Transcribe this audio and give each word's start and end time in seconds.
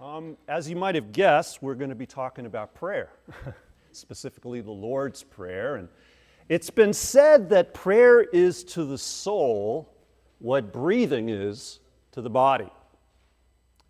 Um, 0.00 0.38
as 0.48 0.70
you 0.70 0.76
might 0.76 0.94
have 0.94 1.12
guessed, 1.12 1.62
we're 1.62 1.74
going 1.74 1.90
to 1.90 1.96
be 1.96 2.06
talking 2.06 2.46
about 2.46 2.74
prayer, 2.74 3.10
specifically 3.92 4.62
the 4.62 4.70
Lord's 4.70 5.22
Prayer. 5.22 5.76
And 5.76 5.88
it's 6.48 6.70
been 6.70 6.94
said 6.94 7.50
that 7.50 7.74
prayer 7.74 8.22
is 8.22 8.64
to 8.64 8.86
the 8.86 8.96
soul 8.96 9.92
what 10.38 10.72
breathing 10.72 11.28
is 11.28 11.80
to 12.12 12.22
the 12.22 12.30
body. 12.30 12.70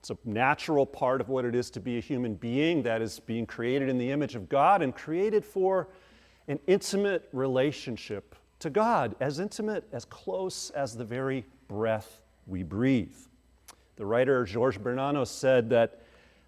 It's 0.01 0.11
a 0.11 0.19
natural 0.25 0.85
part 0.85 1.21
of 1.21 1.29
what 1.29 1.45
it 1.45 1.55
is 1.55 1.71
to 1.71 1.81
be 1.81 1.99
a 1.99 2.01
human 2.01 2.35
being 2.35 2.83
that 2.83 3.03
is 3.03 3.21
being 3.21 3.47
created 3.47 3.89
in 3.89 3.97
the 3.97 4.11
image 4.11 4.35
of 4.35 4.49
God 4.49 4.83
and 4.83 4.93
created 4.93 5.45
for 5.45 5.91
an 6.49 6.59
intimate 6.67 7.29
relationship 7.33 8.35
to 8.59 8.69
God, 8.69 9.15
as 9.21 9.39
intimate, 9.39 9.85
as 9.93 10.07
close 10.07 10.71
as 10.71 10.97
the 10.97 11.05
very 11.05 11.47
breath 11.69 12.21
we 12.49 12.65
breathe. 12.65 13.15
The 14.01 14.07
writer 14.07 14.45
George 14.45 14.81
Bernanos 14.81 15.27
said 15.27 15.69
that 15.71 16.01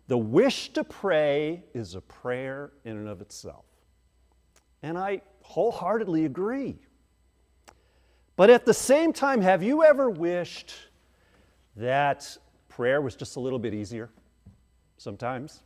the 0.09 0.17
wish 0.17 0.73
to 0.73 0.83
pray 0.83 1.63
is 1.75 1.95
a 1.95 2.01
prayer 2.01 2.73
in 2.87 2.97
and 2.97 3.07
of 3.07 3.21
itself. 3.21 3.67
And 4.83 4.97
I 4.97 5.21
wholeheartedly 5.43 6.25
agree. 6.25 6.79
But 8.37 8.49
at 8.49 8.65
the 8.65 8.73
same 8.73 9.13
time, 9.13 9.43
have 9.43 9.63
you 9.63 9.85
ever 9.85 10.09
wished 10.09 10.73
that 11.77 12.39
prayer 12.71 13.03
was 13.03 13.17
just 13.17 13.37
a 13.37 13.41
little 13.41 13.59
bit 13.59 13.75
easier 13.75 14.09
sometimes? 14.97 15.61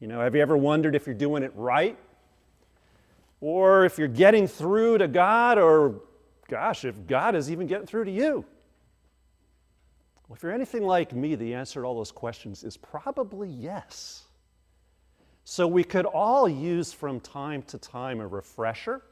You 0.00 0.06
know, 0.06 0.18
have 0.22 0.34
you 0.34 0.40
ever 0.40 0.56
wondered 0.56 0.94
if 0.94 1.04
you're 1.04 1.14
doing 1.14 1.42
it 1.42 1.52
right? 1.56 1.98
Or 3.42 3.84
if 3.84 3.98
you're 3.98 4.08
getting 4.08 4.48
through 4.48 4.96
to 4.96 5.08
God, 5.08 5.58
or 5.58 6.00
gosh, 6.48 6.86
if 6.86 7.06
God 7.06 7.34
is 7.34 7.50
even 7.50 7.66
getting 7.66 7.86
through 7.86 8.04
to 8.04 8.10
you? 8.10 8.46
Well, 10.28 10.36
if 10.36 10.42
you're 10.42 10.52
anything 10.52 10.82
like 10.82 11.14
me, 11.14 11.34
the 11.34 11.54
answer 11.54 11.80
to 11.80 11.86
all 11.86 11.96
those 11.96 12.12
questions 12.12 12.62
is 12.62 12.76
probably 12.76 13.48
yes. 13.48 14.24
So 15.44 15.66
we 15.66 15.82
could 15.82 16.04
all 16.04 16.46
use 16.46 16.92
from 16.92 17.20
time 17.20 17.62
to 17.62 17.78
time 17.78 18.20
a 18.20 18.26
refresher 18.26 19.02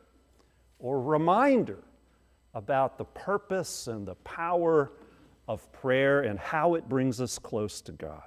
or 0.78 1.00
reminder 1.00 1.78
about 2.52 2.98
the 2.98 3.04
purpose 3.04 3.86
and 3.86 4.06
the 4.06 4.14
power 4.16 4.92
of 5.48 5.70
prayer 5.72 6.22
and 6.22 6.38
how 6.38 6.74
it 6.74 6.86
brings 6.88 7.22
us 7.22 7.38
close 7.38 7.80
to 7.80 7.92
God. 7.92 8.24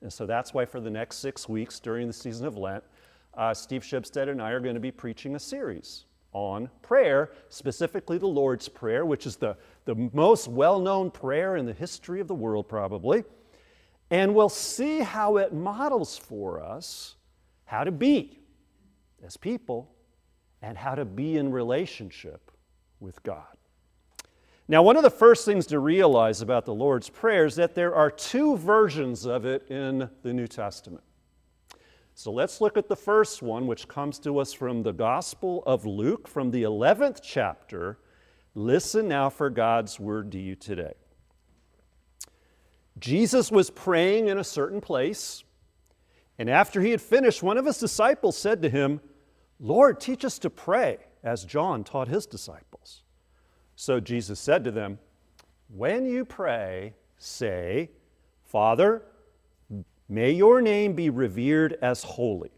And 0.00 0.12
so 0.12 0.26
that's 0.26 0.54
why 0.54 0.64
for 0.64 0.80
the 0.80 0.90
next 0.90 1.16
six 1.16 1.48
weeks 1.48 1.80
during 1.80 2.06
the 2.06 2.12
season 2.12 2.46
of 2.46 2.56
Lent, 2.56 2.84
uh, 3.34 3.52
Steve 3.52 3.82
Shipstead 3.82 4.28
and 4.28 4.40
I 4.40 4.50
are 4.50 4.60
going 4.60 4.74
to 4.74 4.80
be 4.80 4.92
preaching 4.92 5.34
a 5.34 5.40
series 5.40 6.04
on 6.32 6.70
prayer, 6.82 7.30
specifically 7.48 8.18
the 8.18 8.26
Lord's 8.26 8.68
Prayer, 8.68 9.04
which 9.04 9.26
is 9.26 9.36
the, 9.36 9.56
the 9.84 9.94
most 10.12 10.48
well 10.48 10.78
known 10.78 11.10
prayer 11.10 11.56
in 11.56 11.66
the 11.66 11.72
history 11.72 12.20
of 12.20 12.28
the 12.28 12.34
world, 12.34 12.68
probably. 12.68 13.24
And 14.10 14.34
we'll 14.34 14.48
see 14.48 15.00
how 15.00 15.36
it 15.36 15.52
models 15.52 16.16
for 16.16 16.62
us 16.62 17.16
how 17.64 17.84
to 17.84 17.92
be 17.92 18.40
as 19.24 19.36
people 19.36 19.92
and 20.60 20.76
how 20.76 20.96
to 20.96 21.04
be 21.04 21.36
in 21.36 21.52
relationship 21.52 22.50
with 22.98 23.22
God. 23.22 23.44
Now, 24.66 24.82
one 24.82 24.96
of 24.96 25.02
the 25.02 25.10
first 25.10 25.44
things 25.44 25.66
to 25.68 25.78
realize 25.78 26.42
about 26.42 26.64
the 26.64 26.74
Lord's 26.74 27.08
Prayer 27.08 27.44
is 27.44 27.56
that 27.56 27.74
there 27.74 27.94
are 27.94 28.10
two 28.10 28.56
versions 28.56 29.26
of 29.26 29.44
it 29.44 29.68
in 29.70 30.08
the 30.22 30.32
New 30.32 30.46
Testament. 30.46 31.02
So 32.20 32.30
let's 32.30 32.60
look 32.60 32.76
at 32.76 32.86
the 32.86 32.96
first 32.96 33.40
one, 33.40 33.66
which 33.66 33.88
comes 33.88 34.18
to 34.18 34.40
us 34.40 34.52
from 34.52 34.82
the 34.82 34.92
Gospel 34.92 35.62
of 35.64 35.86
Luke, 35.86 36.28
from 36.28 36.50
the 36.50 36.64
11th 36.64 37.20
chapter. 37.22 37.96
Listen 38.54 39.08
now 39.08 39.30
for 39.30 39.48
God's 39.48 39.98
word 39.98 40.30
to 40.32 40.38
you 40.38 40.54
today. 40.54 40.92
Jesus 42.98 43.50
was 43.50 43.70
praying 43.70 44.28
in 44.28 44.36
a 44.36 44.44
certain 44.44 44.82
place, 44.82 45.44
and 46.38 46.50
after 46.50 46.82
he 46.82 46.90
had 46.90 47.00
finished, 47.00 47.42
one 47.42 47.56
of 47.56 47.64
his 47.64 47.78
disciples 47.78 48.36
said 48.36 48.60
to 48.60 48.68
him, 48.68 49.00
Lord, 49.58 49.98
teach 49.98 50.22
us 50.22 50.38
to 50.40 50.50
pray, 50.50 50.98
as 51.24 51.46
John 51.46 51.84
taught 51.84 52.08
his 52.08 52.26
disciples. 52.26 53.02
So 53.76 53.98
Jesus 53.98 54.38
said 54.38 54.62
to 54.64 54.70
them, 54.70 54.98
When 55.74 56.04
you 56.04 56.26
pray, 56.26 56.92
say, 57.16 57.88
Father, 58.44 59.04
May 60.12 60.32
your 60.32 60.60
name 60.60 60.94
be 60.94 61.08
revered 61.08 61.78
as 61.80 62.02
holy. 62.02 62.50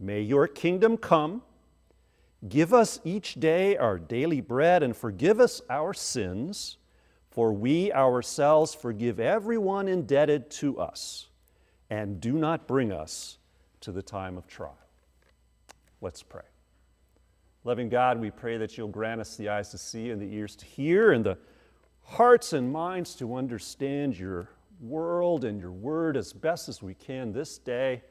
May 0.00 0.22
your 0.22 0.48
kingdom 0.48 0.96
come. 0.96 1.42
Give 2.48 2.72
us 2.72 3.00
each 3.04 3.34
day 3.34 3.76
our 3.76 3.98
daily 3.98 4.40
bread 4.40 4.82
and 4.82 4.96
forgive 4.96 5.40
us 5.40 5.60
our 5.68 5.92
sins, 5.92 6.78
for 7.30 7.52
we 7.52 7.92
ourselves 7.92 8.74
forgive 8.74 9.20
everyone 9.20 9.88
indebted 9.88 10.50
to 10.52 10.80
us. 10.80 11.28
And 11.90 12.18
do 12.18 12.32
not 12.32 12.66
bring 12.66 12.92
us 12.92 13.36
to 13.80 13.92
the 13.92 14.02
time 14.02 14.38
of 14.38 14.46
trial. 14.46 14.78
Let's 16.00 16.22
pray. 16.22 16.42
Loving 17.64 17.90
God, 17.90 18.18
we 18.18 18.30
pray 18.30 18.56
that 18.56 18.78
you'll 18.78 18.88
grant 18.88 19.20
us 19.20 19.36
the 19.36 19.50
eyes 19.50 19.68
to 19.72 19.78
see 19.78 20.10
and 20.10 20.20
the 20.20 20.34
ears 20.34 20.56
to 20.56 20.64
hear 20.64 21.12
and 21.12 21.22
the 21.22 21.36
hearts 22.04 22.54
and 22.54 22.72
minds 22.72 23.14
to 23.16 23.34
understand 23.34 24.18
your 24.18 24.48
world 24.80 25.44
and 25.44 25.60
your 25.60 25.72
word 25.72 26.16
as 26.16 26.32
best 26.32 26.68
as 26.68 26.82
we 26.82 26.94
can 26.94 27.32
this 27.32 27.58
day 27.58 28.02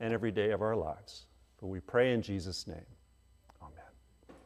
and 0.00 0.12
every 0.12 0.30
day 0.30 0.50
of 0.50 0.62
our 0.62 0.76
lives. 0.76 1.26
But 1.60 1.68
we 1.68 1.80
pray 1.80 2.12
in 2.12 2.22
Jesus' 2.22 2.66
name. 2.66 2.86
Amen. 3.62 4.36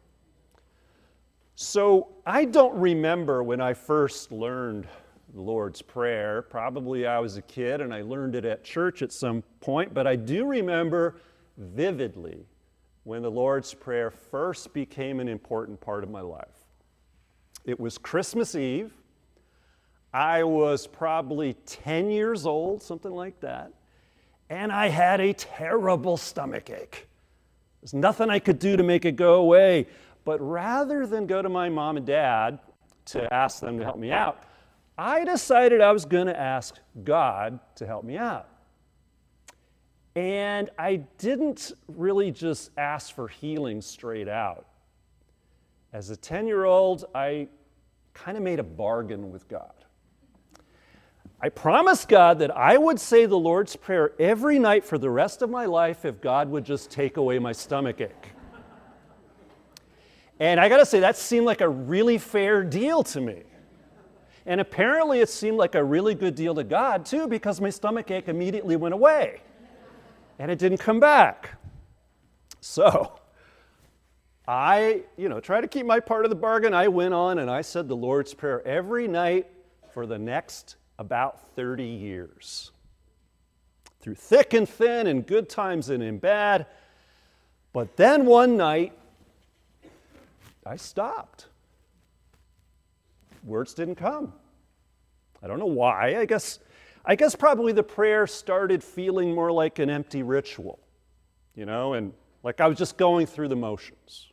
So 1.54 2.08
I 2.26 2.44
don't 2.44 2.78
remember 2.78 3.42
when 3.42 3.60
I 3.60 3.74
first 3.74 4.32
learned 4.32 4.86
the 5.34 5.40
Lord's 5.40 5.82
Prayer. 5.82 6.42
Probably 6.42 7.06
I 7.06 7.18
was 7.18 7.36
a 7.36 7.42
kid 7.42 7.80
and 7.80 7.94
I 7.94 8.02
learned 8.02 8.34
it 8.34 8.44
at 8.44 8.64
church 8.64 9.02
at 9.02 9.12
some 9.12 9.42
point, 9.60 9.94
but 9.94 10.06
I 10.06 10.16
do 10.16 10.44
remember 10.44 11.16
vividly 11.56 12.46
when 13.04 13.22
the 13.22 13.30
Lord's 13.30 13.74
Prayer 13.74 14.10
first 14.10 14.72
became 14.72 15.20
an 15.20 15.28
important 15.28 15.80
part 15.80 16.04
of 16.04 16.10
my 16.10 16.20
life. 16.20 16.46
It 17.64 17.78
was 17.78 17.98
Christmas 17.98 18.54
Eve 18.54 18.92
I 20.12 20.42
was 20.44 20.86
probably 20.86 21.54
10 21.66 22.10
years 22.10 22.46
old, 22.46 22.82
something 22.82 23.12
like 23.12 23.40
that, 23.40 23.72
and 24.48 24.72
I 24.72 24.88
had 24.88 25.20
a 25.20 25.32
terrible 25.32 26.16
stomach 26.16 26.70
ache. 26.70 27.06
There's 27.80 27.94
nothing 27.94 28.28
I 28.28 28.38
could 28.38 28.58
do 28.58 28.76
to 28.76 28.82
make 28.82 29.04
it 29.04 29.12
go 29.12 29.34
away. 29.34 29.86
But 30.24 30.40
rather 30.40 31.06
than 31.06 31.26
go 31.26 31.40
to 31.40 31.48
my 31.48 31.68
mom 31.68 31.96
and 31.96 32.06
dad 32.06 32.58
to 33.06 33.32
ask 33.32 33.60
them 33.60 33.78
to 33.78 33.84
help 33.84 33.98
me 33.98 34.12
out, 34.12 34.42
I 34.98 35.24
decided 35.24 35.80
I 35.80 35.92
was 35.92 36.04
going 36.04 36.26
to 36.26 36.38
ask 36.38 36.76
God 37.04 37.58
to 37.76 37.86
help 37.86 38.04
me 38.04 38.18
out. 38.18 38.48
And 40.14 40.68
I 40.78 40.96
didn't 41.18 41.72
really 41.88 42.32
just 42.32 42.70
ask 42.76 43.14
for 43.14 43.28
healing 43.28 43.80
straight 43.80 44.28
out. 44.28 44.66
As 45.92 46.10
a 46.10 46.16
10 46.16 46.46
year 46.46 46.64
old, 46.64 47.06
I 47.14 47.48
kind 48.12 48.36
of 48.36 48.42
made 48.42 48.58
a 48.58 48.64
bargain 48.64 49.32
with 49.32 49.48
God. 49.48 49.72
I 51.42 51.48
promised 51.48 52.08
God 52.08 52.38
that 52.40 52.54
I 52.54 52.76
would 52.76 53.00
say 53.00 53.24
the 53.24 53.38
Lord's 53.38 53.74
Prayer 53.74 54.12
every 54.18 54.58
night 54.58 54.84
for 54.84 54.98
the 54.98 55.08
rest 55.08 55.40
of 55.40 55.48
my 55.48 55.64
life 55.64 56.04
if 56.04 56.20
God 56.20 56.50
would 56.50 56.64
just 56.64 56.90
take 56.90 57.16
away 57.16 57.38
my 57.38 57.52
stomach 57.52 58.00
ache. 58.00 58.32
And 60.38 60.60
I 60.60 60.68
got 60.68 60.78
to 60.78 60.86
say, 60.86 61.00
that 61.00 61.16
seemed 61.16 61.46
like 61.46 61.60
a 61.60 61.68
really 61.68 62.18
fair 62.18 62.62
deal 62.62 63.02
to 63.04 63.20
me. 63.20 63.42
And 64.46 64.60
apparently, 64.60 65.20
it 65.20 65.28
seemed 65.28 65.56
like 65.56 65.74
a 65.74 65.84
really 65.84 66.14
good 66.14 66.34
deal 66.34 66.54
to 66.54 66.64
God, 66.64 67.06
too, 67.06 67.26
because 67.26 67.60
my 67.60 67.70
stomach 67.70 68.10
ache 68.10 68.28
immediately 68.28 68.76
went 68.76 68.94
away 68.94 69.40
and 70.38 70.50
it 70.50 70.58
didn't 70.58 70.78
come 70.78 70.98
back. 71.00 71.58
So, 72.60 73.18
I, 74.48 75.02
you 75.16 75.28
know, 75.28 75.40
try 75.40 75.60
to 75.60 75.68
keep 75.68 75.86
my 75.86 76.00
part 76.00 76.24
of 76.24 76.30
the 76.30 76.36
bargain. 76.36 76.74
I 76.74 76.88
went 76.88 77.14
on 77.14 77.38
and 77.38 77.50
I 77.50 77.60
said 77.60 77.88
the 77.88 77.96
Lord's 77.96 78.34
Prayer 78.34 78.66
every 78.66 79.06
night 79.06 79.46
for 79.92 80.06
the 80.06 80.18
next 80.18 80.76
about 81.00 81.40
30 81.56 81.82
years. 81.82 82.70
Through 84.00 84.16
thick 84.16 84.52
and 84.52 84.68
thin, 84.68 85.06
in 85.06 85.22
good 85.22 85.48
times 85.48 85.88
and 85.88 86.02
in 86.02 86.18
bad. 86.18 86.66
But 87.72 87.96
then 87.96 88.26
one 88.26 88.58
night, 88.58 88.92
I 90.64 90.76
stopped. 90.76 91.46
Words 93.44 93.72
didn't 93.72 93.94
come. 93.94 94.34
I 95.42 95.46
don't 95.46 95.58
know 95.58 95.64
why. 95.64 96.18
I 96.18 96.26
guess, 96.26 96.58
I 97.02 97.16
guess 97.16 97.34
probably 97.34 97.72
the 97.72 97.82
prayer 97.82 98.26
started 98.26 98.84
feeling 98.84 99.34
more 99.34 99.50
like 99.50 99.78
an 99.78 99.88
empty 99.88 100.22
ritual, 100.22 100.78
you 101.54 101.64
know, 101.64 101.94
and 101.94 102.12
like 102.42 102.60
I 102.60 102.68
was 102.68 102.76
just 102.76 102.98
going 102.98 103.26
through 103.26 103.48
the 103.48 103.56
motions. 103.56 104.28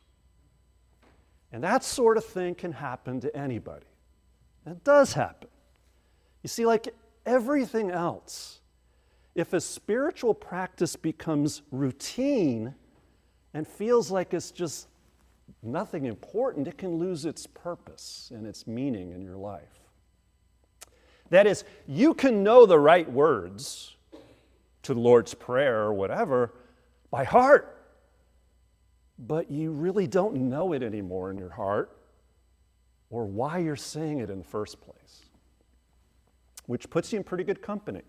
And 1.50 1.64
that 1.64 1.82
sort 1.82 2.18
of 2.18 2.26
thing 2.26 2.54
can 2.54 2.72
happen 2.72 3.20
to 3.20 3.34
anybody. 3.34 3.86
It 4.66 4.84
does 4.84 5.14
happen. 5.14 5.48
You 6.42 6.48
see, 6.48 6.66
like 6.66 6.94
everything 7.26 7.90
else, 7.90 8.60
if 9.34 9.52
a 9.52 9.60
spiritual 9.60 10.34
practice 10.34 10.96
becomes 10.96 11.62
routine 11.70 12.74
and 13.54 13.66
feels 13.66 14.10
like 14.10 14.34
it's 14.34 14.50
just 14.50 14.88
nothing 15.62 16.06
important, 16.06 16.68
it 16.68 16.78
can 16.78 16.98
lose 16.98 17.24
its 17.24 17.46
purpose 17.46 18.30
and 18.34 18.46
its 18.46 18.66
meaning 18.66 19.12
in 19.12 19.22
your 19.22 19.36
life. 19.36 19.80
That 21.30 21.46
is, 21.46 21.64
you 21.86 22.14
can 22.14 22.42
know 22.42 22.66
the 22.66 22.78
right 22.78 23.10
words 23.10 23.96
to 24.82 24.94
the 24.94 25.00
Lord's 25.00 25.34
Prayer 25.34 25.80
or 25.82 25.92
whatever 25.92 26.54
by 27.10 27.24
heart, 27.24 27.76
but 29.18 29.50
you 29.50 29.72
really 29.72 30.06
don't 30.06 30.36
know 30.36 30.72
it 30.72 30.82
anymore 30.82 31.30
in 31.30 31.38
your 31.38 31.50
heart 31.50 31.96
or 33.10 33.26
why 33.26 33.58
you're 33.58 33.76
saying 33.76 34.20
it 34.20 34.30
in 34.30 34.38
the 34.38 34.44
first 34.44 34.80
place, 34.80 34.97
which 36.68 36.88
puts 36.90 37.12
you 37.12 37.16
in 37.16 37.24
pretty 37.24 37.44
good 37.44 37.62
company. 37.62 38.02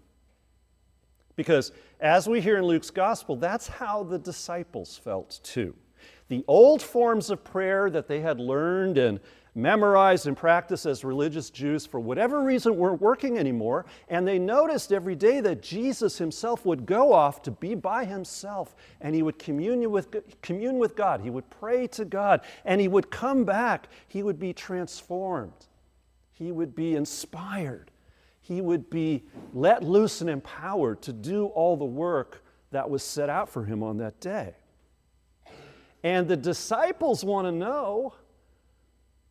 Because 1.37 1.71
as 2.01 2.27
we 2.27 2.41
hear 2.41 2.57
in 2.57 2.65
Luke's 2.65 2.89
gospel, 2.89 3.37
that's 3.37 3.67
how 3.67 4.03
the 4.03 4.19
disciples 4.19 4.97
felt 4.97 5.39
too. 5.41 5.73
The 6.27 6.43
old 6.45 6.81
forms 6.81 7.29
of 7.29 7.43
prayer 7.43 7.89
that 7.89 8.09
they 8.09 8.19
had 8.19 8.39
learned 8.39 8.97
and 8.97 9.21
memorized 9.55 10.27
and 10.27 10.35
practiced 10.35 10.85
as 10.85 11.05
religious 11.05 11.49
Jews, 11.49 11.85
for 11.85 12.01
whatever 12.01 12.43
reason, 12.43 12.75
weren't 12.75 12.99
working 12.99 13.37
anymore. 13.37 13.85
And 14.09 14.27
they 14.27 14.37
noticed 14.37 14.91
every 14.91 15.15
day 15.15 15.39
that 15.39 15.63
Jesus 15.63 16.17
himself 16.17 16.65
would 16.65 16.85
go 16.85 17.13
off 17.13 17.41
to 17.43 17.51
be 17.51 17.75
by 17.75 18.03
himself 18.03 18.75
and 18.99 19.15
he 19.15 19.21
would 19.21 19.39
commune 19.39 19.89
with, 19.89 20.13
commune 20.41 20.77
with 20.77 20.97
God. 20.97 21.21
He 21.21 21.29
would 21.29 21.49
pray 21.49 21.87
to 21.87 22.03
God 22.03 22.41
and 22.65 22.81
he 22.81 22.89
would 22.89 23.09
come 23.09 23.45
back. 23.45 23.87
He 24.09 24.21
would 24.21 24.37
be 24.37 24.51
transformed. 24.51 25.67
He 26.33 26.51
would 26.51 26.75
be 26.75 26.95
inspired. 26.95 27.91
He 28.49 28.61
would 28.61 28.89
be 28.89 29.23
let 29.53 29.83
loose 29.83 30.21
and 30.21 30.29
empowered 30.29 31.03
to 31.03 31.13
do 31.13 31.45
all 31.45 31.77
the 31.77 31.85
work 31.85 32.43
that 32.71 32.89
was 32.89 33.03
set 33.03 33.29
out 33.29 33.47
for 33.47 33.63
him 33.63 33.83
on 33.83 33.97
that 33.97 34.19
day. 34.19 34.55
And 36.03 36.27
the 36.27 36.35
disciples 36.35 37.23
want 37.23 37.45
to 37.45 37.51
know 37.51 38.15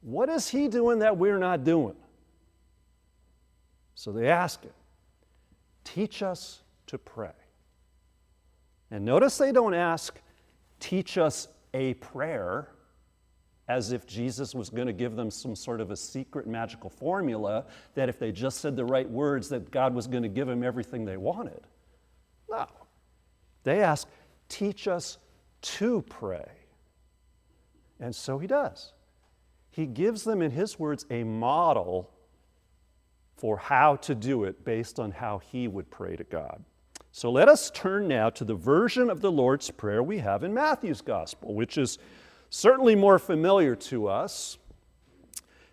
what 0.02 0.28
is 0.28 0.48
he 0.48 0.68
doing 0.68 1.00
that 1.00 1.16
we're 1.16 1.38
not 1.38 1.64
doing? 1.64 1.96
So 3.96 4.12
they 4.12 4.28
ask 4.28 4.62
him, 4.62 4.70
Teach 5.82 6.22
us 6.22 6.60
to 6.86 6.96
pray. 6.96 7.32
And 8.92 9.04
notice 9.04 9.36
they 9.36 9.50
don't 9.50 9.74
ask, 9.74 10.20
Teach 10.78 11.18
us 11.18 11.48
a 11.74 11.94
prayer, 11.94 12.68
as 13.68 13.92
if 13.92 14.06
Jesus 14.06 14.54
was 14.54 14.70
going 14.70 14.86
to 14.86 14.92
give 14.92 15.14
them 15.14 15.30
some 15.30 15.54
sort 15.54 15.80
of 15.80 15.90
a 15.90 15.96
secret 15.96 16.46
magical 16.46 16.90
formula 16.90 17.66
that 17.94 18.08
if 18.08 18.18
they 18.18 18.32
just 18.32 18.60
said 18.60 18.76
the 18.76 18.84
right 18.84 19.08
words, 19.08 19.48
that 19.50 19.70
God 19.70 19.94
was 19.94 20.06
going 20.06 20.22
to 20.22 20.28
give 20.28 20.46
them 20.46 20.62
everything 20.62 21.04
they 21.04 21.16
wanted. 21.16 21.60
No. 22.48 22.66
They 23.64 23.82
ask, 23.82 24.08
Teach 24.48 24.88
us 24.88 25.18
to 25.60 26.00
pray. 26.08 26.48
And 28.00 28.14
so 28.14 28.38
he 28.38 28.46
does 28.46 28.92
he 29.78 29.86
gives 29.86 30.24
them, 30.24 30.42
in 30.42 30.50
his 30.50 30.76
words, 30.76 31.06
a 31.08 31.22
model 31.22 32.10
for 33.36 33.56
how 33.56 33.94
to 33.94 34.12
do 34.12 34.42
it 34.42 34.64
based 34.64 34.98
on 34.98 35.12
how 35.12 35.38
he 35.38 35.68
would 35.68 35.88
pray 35.88 36.16
to 36.16 36.24
God. 36.24 36.64
So 37.12 37.30
let 37.30 37.48
us 37.48 37.70
turn 37.70 38.08
now 38.08 38.28
to 38.30 38.44
the 38.44 38.56
version 38.56 39.08
of 39.08 39.20
the 39.20 39.30
Lord's 39.30 39.70
Prayer 39.70 40.02
we 40.02 40.18
have 40.18 40.42
in 40.42 40.52
Matthew's 40.52 41.00
Gospel, 41.00 41.54
which 41.54 41.78
is 41.78 41.98
certainly 42.50 42.94
more 42.94 43.18
familiar 43.18 43.74
to 43.76 44.08
us. 44.08 44.58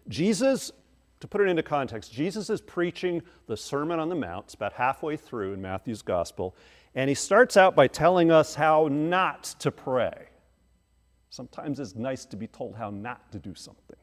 Jesus, 0.07 0.71
to 1.19 1.27
put 1.27 1.41
it 1.41 1.47
into 1.47 1.63
context, 1.63 2.11
Jesus 2.13 2.49
is 2.49 2.61
preaching 2.61 3.21
the 3.47 3.57
Sermon 3.57 3.99
on 3.99 4.09
the 4.09 4.15
Mount. 4.15 4.45
It's 4.45 4.53
about 4.53 4.73
halfway 4.73 5.17
through 5.17 5.53
in 5.53 5.61
Matthew's 5.61 6.01
Gospel. 6.01 6.55
And 6.93 7.09
he 7.09 7.15
starts 7.15 7.57
out 7.57 7.75
by 7.75 7.87
telling 7.87 8.31
us 8.31 8.55
how 8.55 8.87
not 8.89 9.43
to 9.59 9.71
pray. 9.71 10.27
Sometimes 11.29 11.79
it's 11.79 11.95
nice 11.95 12.23
to 12.25 12.37
be 12.37 12.47
told 12.47 12.75
how 12.75 12.89
not 12.89 13.31
to 13.33 13.39
do 13.39 13.53
something. 13.53 13.97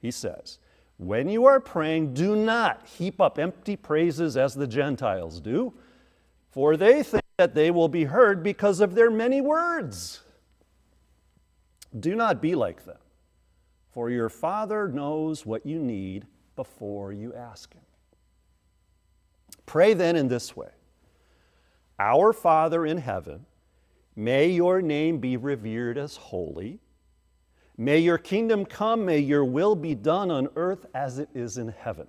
He 0.00 0.10
says, 0.10 0.58
When 0.98 1.28
you 1.28 1.46
are 1.46 1.60
praying, 1.60 2.12
do 2.12 2.36
not 2.36 2.86
heap 2.86 3.20
up 3.20 3.38
empty 3.38 3.76
praises 3.76 4.36
as 4.36 4.54
the 4.54 4.66
Gentiles 4.66 5.40
do, 5.40 5.72
for 6.50 6.76
they 6.76 7.02
think 7.02 7.24
that 7.38 7.54
they 7.54 7.70
will 7.70 7.88
be 7.88 8.04
heard 8.04 8.42
because 8.42 8.80
of 8.80 8.94
their 8.94 9.10
many 9.10 9.40
words. 9.40 10.20
Do 11.98 12.14
not 12.14 12.40
be 12.40 12.54
like 12.54 12.84
them, 12.84 12.98
for 13.90 14.10
your 14.10 14.28
Father 14.28 14.88
knows 14.88 15.44
what 15.44 15.66
you 15.66 15.78
need 15.78 16.26
before 16.54 17.12
you 17.12 17.34
ask 17.34 17.72
Him. 17.74 17.82
Pray 19.66 19.94
then 19.94 20.16
in 20.16 20.28
this 20.28 20.56
way 20.56 20.70
Our 21.98 22.32
Father 22.32 22.86
in 22.86 22.98
heaven, 22.98 23.46
May 24.16 24.48
your 24.48 24.82
name 24.82 25.18
be 25.18 25.36
revered 25.36 25.96
as 25.96 26.16
holy. 26.16 26.80
May 27.78 28.00
your 28.00 28.18
kingdom 28.18 28.66
come. 28.66 29.06
May 29.06 29.20
your 29.20 29.44
will 29.44 29.74
be 29.74 29.94
done 29.94 30.30
on 30.30 30.48
earth 30.56 30.84
as 30.92 31.18
it 31.18 31.30
is 31.34 31.56
in 31.56 31.68
heaven. 31.68 32.06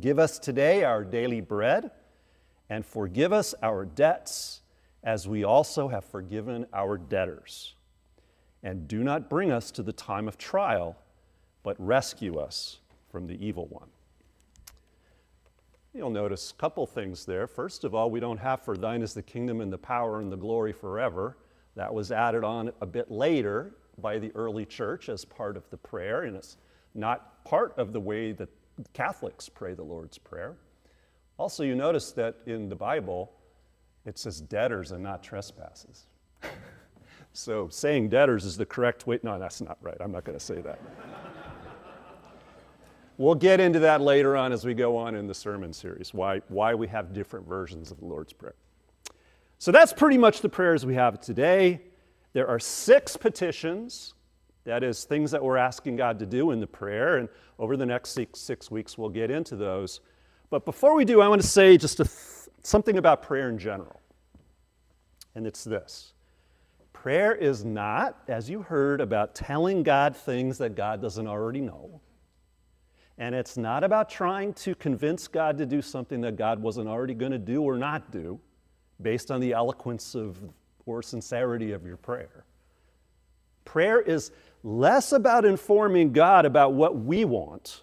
Give 0.00 0.18
us 0.18 0.38
today 0.38 0.84
our 0.84 1.04
daily 1.04 1.40
bread 1.40 1.90
and 2.70 2.84
forgive 2.86 3.32
us 3.32 3.54
our 3.62 3.84
debts 3.84 4.62
as 5.02 5.28
we 5.28 5.44
also 5.44 5.88
have 5.88 6.04
forgiven 6.04 6.66
our 6.72 6.96
debtors. 6.96 7.74
And 8.66 8.88
do 8.88 9.04
not 9.04 9.30
bring 9.30 9.52
us 9.52 9.70
to 9.70 9.82
the 9.84 9.92
time 9.92 10.26
of 10.26 10.38
trial, 10.38 10.96
but 11.62 11.76
rescue 11.78 12.40
us 12.40 12.80
from 13.12 13.28
the 13.28 13.34
evil 13.34 13.66
one. 13.66 13.86
You'll 15.94 16.10
notice 16.10 16.50
a 16.50 16.54
couple 16.54 16.84
things 16.84 17.24
there. 17.24 17.46
First 17.46 17.84
of 17.84 17.94
all, 17.94 18.10
we 18.10 18.18
don't 18.18 18.38
have 18.38 18.62
for 18.62 18.76
thine 18.76 19.02
is 19.02 19.14
the 19.14 19.22
kingdom 19.22 19.60
and 19.60 19.72
the 19.72 19.78
power 19.78 20.20
and 20.20 20.32
the 20.32 20.36
glory 20.36 20.72
forever. 20.72 21.36
That 21.76 21.94
was 21.94 22.10
added 22.10 22.42
on 22.42 22.72
a 22.80 22.86
bit 22.86 23.08
later 23.08 23.70
by 23.98 24.18
the 24.18 24.32
early 24.34 24.64
church 24.64 25.08
as 25.08 25.24
part 25.24 25.56
of 25.56 25.70
the 25.70 25.76
prayer, 25.76 26.24
and 26.24 26.34
it's 26.34 26.56
not 26.92 27.44
part 27.44 27.72
of 27.78 27.92
the 27.92 28.00
way 28.00 28.32
that 28.32 28.48
Catholics 28.94 29.48
pray 29.48 29.74
the 29.74 29.84
Lord's 29.84 30.18
Prayer. 30.18 30.56
Also, 31.38 31.62
you 31.62 31.76
notice 31.76 32.10
that 32.10 32.38
in 32.46 32.68
the 32.68 32.74
Bible, 32.74 33.32
it 34.04 34.18
says 34.18 34.40
debtors 34.40 34.90
and 34.90 35.04
not 35.04 35.22
trespasses. 35.22 36.06
so 37.36 37.68
saying 37.68 38.08
debtors 38.08 38.44
is 38.44 38.56
the 38.56 38.66
correct 38.66 39.06
way. 39.06 39.18
No, 39.22 39.38
that's 39.38 39.60
not 39.60 39.76
right. 39.82 39.96
I'm 40.00 40.10
not 40.10 40.24
going 40.24 40.38
to 40.38 40.44
say 40.44 40.60
that. 40.62 40.80
We'll 43.18 43.34
get 43.34 43.60
into 43.60 43.78
that 43.80 44.00
later 44.00 44.36
on 44.36 44.52
as 44.52 44.64
we 44.64 44.74
go 44.74 44.96
on 44.96 45.14
in 45.14 45.26
the 45.26 45.34
sermon 45.34 45.72
series, 45.72 46.12
why, 46.12 46.40
why 46.48 46.74
we 46.74 46.86
have 46.88 47.14
different 47.14 47.46
versions 47.46 47.90
of 47.90 47.98
the 47.98 48.04
Lord's 48.04 48.32
Prayer. 48.32 48.54
So 49.58 49.72
that's 49.72 49.92
pretty 49.92 50.18
much 50.18 50.42
the 50.42 50.50
prayers 50.50 50.84
we 50.84 50.94
have 50.94 51.20
today. 51.20 51.80
There 52.34 52.46
are 52.46 52.58
six 52.58 53.16
petitions, 53.16 54.14
that 54.64 54.84
is, 54.84 55.04
things 55.04 55.30
that 55.30 55.42
we're 55.42 55.56
asking 55.56 55.96
God 55.96 56.18
to 56.18 56.26
do 56.26 56.50
in 56.50 56.60
the 56.60 56.66
prayer, 56.66 57.16
and 57.16 57.28
over 57.58 57.76
the 57.76 57.86
next 57.86 58.10
six, 58.10 58.38
six 58.38 58.70
weeks 58.70 58.98
we'll 58.98 59.08
get 59.08 59.30
into 59.30 59.56
those. 59.56 60.00
But 60.50 60.66
before 60.66 60.94
we 60.94 61.06
do, 61.06 61.22
I 61.22 61.28
want 61.28 61.40
to 61.40 61.48
say 61.48 61.78
just 61.78 61.96
th- 61.96 62.08
something 62.62 62.98
about 62.98 63.22
prayer 63.22 63.48
in 63.48 63.58
general. 63.58 64.00
And 65.34 65.46
it's 65.46 65.64
this 65.64 66.12
prayer 67.06 67.36
is 67.36 67.64
not, 67.64 68.18
as 68.26 68.50
you 68.50 68.62
heard, 68.62 69.00
about 69.00 69.32
telling 69.32 69.84
God 69.84 70.16
things 70.16 70.58
that 70.58 70.74
God 70.74 71.00
doesn't 71.00 71.28
already 71.28 71.60
know. 71.60 72.00
And 73.16 73.32
it's 73.32 73.56
not 73.56 73.84
about 73.84 74.10
trying 74.10 74.52
to 74.54 74.74
convince 74.74 75.28
God 75.28 75.56
to 75.58 75.66
do 75.66 75.80
something 75.80 76.20
that 76.22 76.34
God 76.34 76.60
wasn't 76.60 76.88
already 76.88 77.14
going 77.14 77.30
to 77.30 77.38
do 77.38 77.62
or 77.62 77.78
not 77.78 78.10
do 78.10 78.40
based 79.00 79.30
on 79.30 79.40
the 79.40 79.52
eloquence 79.52 80.16
of 80.16 80.36
or 80.84 81.00
sincerity 81.00 81.70
of 81.70 81.86
your 81.86 81.96
prayer. 81.96 82.44
Prayer 83.64 84.00
is 84.00 84.32
less 84.64 85.12
about 85.12 85.44
informing 85.44 86.12
God 86.12 86.44
about 86.44 86.72
what 86.72 86.98
we 86.98 87.24
want 87.24 87.82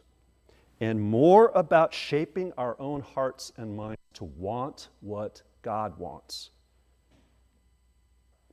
and 0.81 0.99
more 0.99 1.49
about 1.55 1.93
shaping 1.93 2.51
our 2.57 2.75
own 2.77 2.99
hearts 2.99 3.53
and 3.55 3.73
minds 3.73 4.01
to 4.15 4.25
want 4.25 4.89
what 4.99 5.43
God 5.61 5.97
wants. 5.97 6.49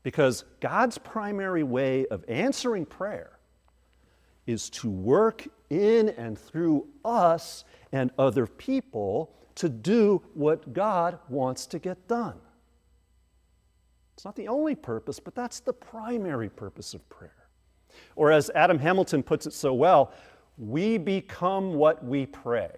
Because 0.02 0.44
God's 0.60 0.98
primary 0.98 1.62
way 1.62 2.06
of 2.06 2.24
answering 2.28 2.86
prayer 2.86 3.38
is 4.46 4.70
to 4.70 4.90
work 4.90 5.46
in 5.68 6.10
and 6.10 6.38
through 6.38 6.88
us 7.04 7.64
and 7.92 8.10
other 8.18 8.46
people 8.46 9.34
to 9.56 9.68
do 9.68 10.22
what 10.34 10.72
God 10.72 11.18
wants 11.28 11.66
to 11.66 11.78
get 11.78 12.08
done. 12.08 12.38
It's 14.14 14.24
not 14.24 14.36
the 14.36 14.48
only 14.48 14.74
purpose, 14.74 15.20
but 15.20 15.34
that's 15.34 15.60
the 15.60 15.72
primary 15.72 16.48
purpose 16.48 16.94
of 16.94 17.06
prayer. 17.08 17.48
Or 18.16 18.30
as 18.30 18.50
Adam 18.54 18.78
Hamilton 18.78 19.22
puts 19.22 19.46
it 19.46 19.52
so 19.52 19.72
well, 19.74 20.12
we 20.58 20.98
become 20.98 21.74
what 21.74 22.04
we 22.04 22.26
pray. 22.26 22.70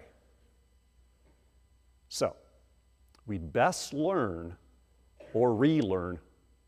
So, 2.09 2.35
we'd 3.25 3.51
best 3.51 3.93
learn 3.93 4.55
or 5.33 5.53
relearn 5.55 6.19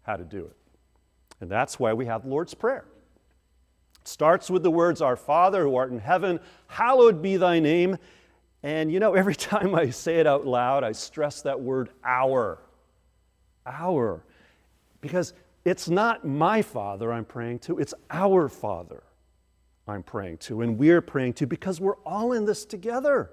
how 0.05 0.15
to 0.15 0.23
do 0.23 0.45
it. 0.45 0.55
And 1.41 1.49
that's 1.49 1.79
why 1.79 1.93
we 1.93 2.05
have 2.05 2.23
the 2.23 2.29
Lord's 2.29 2.53
Prayer 2.53 2.85
It 4.01 4.07
starts 4.07 4.49
with 4.49 4.63
the 4.63 4.71
words, 4.71 5.01
Our 5.01 5.15
Father 5.15 5.63
who 5.63 5.75
art 5.75 5.91
in 5.91 5.99
heaven, 5.99 6.39
hallowed 6.67 7.21
be 7.21 7.37
thy 7.37 7.59
name. 7.59 7.97
And 8.63 8.91
you 8.91 8.99
know, 8.99 9.13
every 9.15 9.35
time 9.35 9.75
I 9.75 9.89
say 9.89 10.19
it 10.19 10.27
out 10.27 10.45
loud, 10.45 10.83
I 10.83 10.91
stress 10.91 11.41
that 11.41 11.59
word 11.59 11.89
our. 12.03 12.59
Our. 13.65 14.23
Because 15.01 15.33
it's 15.65 15.89
not 15.89 16.25
my 16.25 16.61
Father 16.61 17.11
I'm 17.11 17.25
praying 17.25 17.59
to, 17.59 17.79
it's 17.79 17.93
our 18.09 18.47
Father 18.47 19.03
I'm 19.87 20.03
praying 20.03 20.37
to. 20.39 20.61
And 20.61 20.77
we're 20.77 21.01
praying 21.01 21.33
to 21.33 21.47
because 21.47 21.81
we're 21.81 21.97
all 22.05 22.33
in 22.33 22.45
this 22.45 22.65
together. 22.65 23.31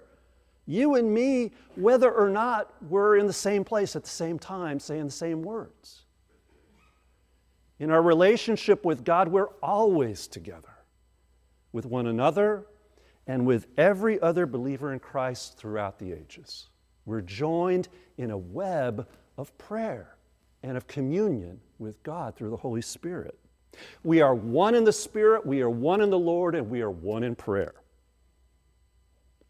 You 0.66 0.94
and 0.94 1.12
me, 1.12 1.52
whether 1.74 2.10
or 2.10 2.30
not 2.30 2.72
we're 2.88 3.16
in 3.16 3.26
the 3.26 3.32
same 3.32 3.64
place 3.64 3.96
at 3.96 4.04
the 4.04 4.10
same 4.10 4.38
time, 4.38 4.78
saying 4.78 5.06
the 5.06 5.10
same 5.10 5.42
words. 5.42 6.01
In 7.82 7.90
our 7.90 8.00
relationship 8.00 8.84
with 8.84 9.02
God, 9.02 9.26
we're 9.26 9.50
always 9.60 10.28
together 10.28 10.72
with 11.72 11.84
one 11.84 12.06
another 12.06 12.64
and 13.26 13.44
with 13.44 13.66
every 13.76 14.20
other 14.20 14.46
believer 14.46 14.92
in 14.92 15.00
Christ 15.00 15.58
throughout 15.58 15.98
the 15.98 16.12
ages. 16.12 16.68
We're 17.06 17.22
joined 17.22 17.88
in 18.18 18.30
a 18.30 18.38
web 18.38 19.08
of 19.36 19.58
prayer 19.58 20.14
and 20.62 20.76
of 20.76 20.86
communion 20.86 21.58
with 21.80 22.00
God 22.04 22.36
through 22.36 22.50
the 22.50 22.56
Holy 22.56 22.82
Spirit. 22.82 23.36
We 24.04 24.20
are 24.20 24.32
one 24.32 24.76
in 24.76 24.84
the 24.84 24.92
Spirit, 24.92 25.44
we 25.44 25.60
are 25.60 25.68
one 25.68 26.02
in 26.02 26.10
the 26.10 26.16
Lord, 26.16 26.54
and 26.54 26.70
we 26.70 26.82
are 26.82 26.90
one 26.90 27.24
in 27.24 27.34
prayer. 27.34 27.74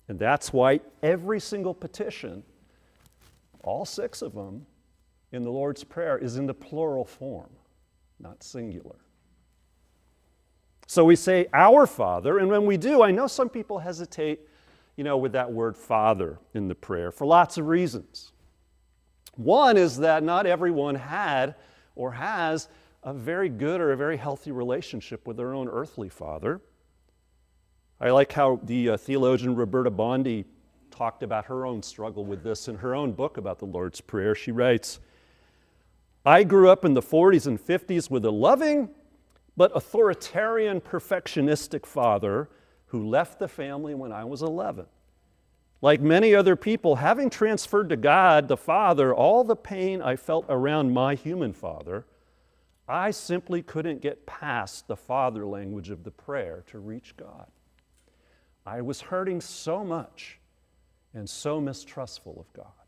And 0.09 0.19
that's 0.19 0.55
why 0.55 0.81
every 1.03 1.39
single 1.39 1.75
petition, 1.75 2.45
all 3.63 3.85
six 3.85 4.23
of 4.23 4.33
them, 4.33 4.65
in 5.33 5.43
the 5.43 5.51
Lord's 5.51 5.85
Prayer 5.85 6.17
is 6.17 6.39
in 6.39 6.47
the 6.47 6.55
plural 6.55 7.05
form, 7.05 7.51
not 8.23 8.43
singular. 8.43 8.97
So 10.87 11.05
we 11.05 11.17
say, 11.17 11.47
Our 11.53 11.87
Father, 11.87 12.39
and 12.39 12.49
when 12.49 12.67
we 12.67 12.77
do, 12.77 13.03
I 13.03 13.11
know 13.11 13.27
some 13.27 13.49
people 13.49 13.79
hesitate, 13.79 14.41
you 14.97 15.05
know, 15.05 15.17
with 15.17 15.33
that 15.33 15.51
word 15.51 15.77
Father 15.77 16.39
in 16.55 16.69
the 16.69 16.75
prayer 16.75 17.11
for 17.11 17.27
lots 17.27 17.59
of 17.59 17.67
reasons. 17.67 18.33
One 19.37 19.77
is 19.77 19.99
that 19.99 20.23
not 20.23 20.47
everyone 20.47 20.95
had 20.95 21.55
or 21.97 22.13
has 22.13 22.69
a 23.03 23.13
very 23.13 23.49
good 23.49 23.81
or 23.81 23.93
a 23.93 23.97
very 23.97 24.17
healthy 24.17 24.53
relationship 24.53 25.27
with 25.27 25.37
their 25.37 25.55
own 25.55 25.69
earthly 25.69 26.09
father. 26.09 26.61
I 28.01 28.11
like 28.11 28.33
how 28.33 28.61
the 28.65 28.91
uh, 28.91 28.97
theologian 28.97 29.57
Roberta 29.57 29.91
Bondi 29.91 30.45
talked 30.91 31.23
about 31.23 31.47
her 31.47 31.65
own 31.65 31.83
struggle 31.83 32.25
with 32.25 32.43
this 32.43 32.69
in 32.69 32.77
her 32.77 32.95
own 32.95 33.13
book 33.13 33.39
about 33.39 33.59
the 33.59 33.65
Lord's 33.65 34.01
Prayer. 34.01 34.35
She 34.35 34.53
writes, 34.53 35.01
I 36.25 36.45
grew 36.45 36.71
up 36.71 36.85
in 36.85 36.95
the 36.95 37.03
40s 37.03 37.47
and 37.47 37.59
50s 37.59 38.11
with 38.11 38.25
a 38.25 38.31
loving 38.31 38.91
but 39.57 39.73
authoritarian 39.75 40.81
perfectionistic 40.81 41.85
father 41.85 42.49
who 42.87 43.09
left 43.09 43.39
the 43.39 43.49
family 43.49 43.95
when 43.95 44.13
I 44.13 44.25
was 44.25 44.43
11. 44.43 44.87
Like 45.81 46.01
many 46.01 46.35
other 46.35 46.55
people, 46.55 46.97
having 46.97 47.29
transferred 47.29 47.89
to 47.89 47.97
God 47.97 48.47
the 48.47 48.57
Father 48.57 49.13
all 49.13 49.43
the 49.43 49.57
pain 49.57 50.01
I 50.01 50.15
felt 50.15 50.47
around 50.49 50.95
my 50.95 51.17
human 51.17 51.53
father, 51.53 52.07
I 52.87 53.11
simply 53.11 53.63
couldn't 53.63 54.01
get 54.01 54.27
past 54.27 54.87
the 54.87 54.97
father 54.97 55.45
language 55.45 55.91
of 55.91 56.05
the 56.05 56.11
prayer 56.13 56.63
to 56.69 56.79
reach 56.79 57.17
God. 57.17 57.47
I 58.65 58.81
was 58.81 59.01
hurting 59.01 59.41
so 59.41 59.83
much 59.83 60.39
and 61.15 61.29
so 61.29 61.61
mistrustful 61.61 62.39
of 62.39 62.53
God. 62.53 62.82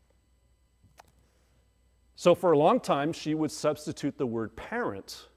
So, 2.15 2.33
for 2.33 2.53
a 2.53 2.57
long 2.57 2.79
time, 2.79 3.11
she 3.11 3.33
would 3.33 3.51
substitute 3.51 4.17
the 4.17 4.25
word 4.25 4.55
parent 4.55 5.27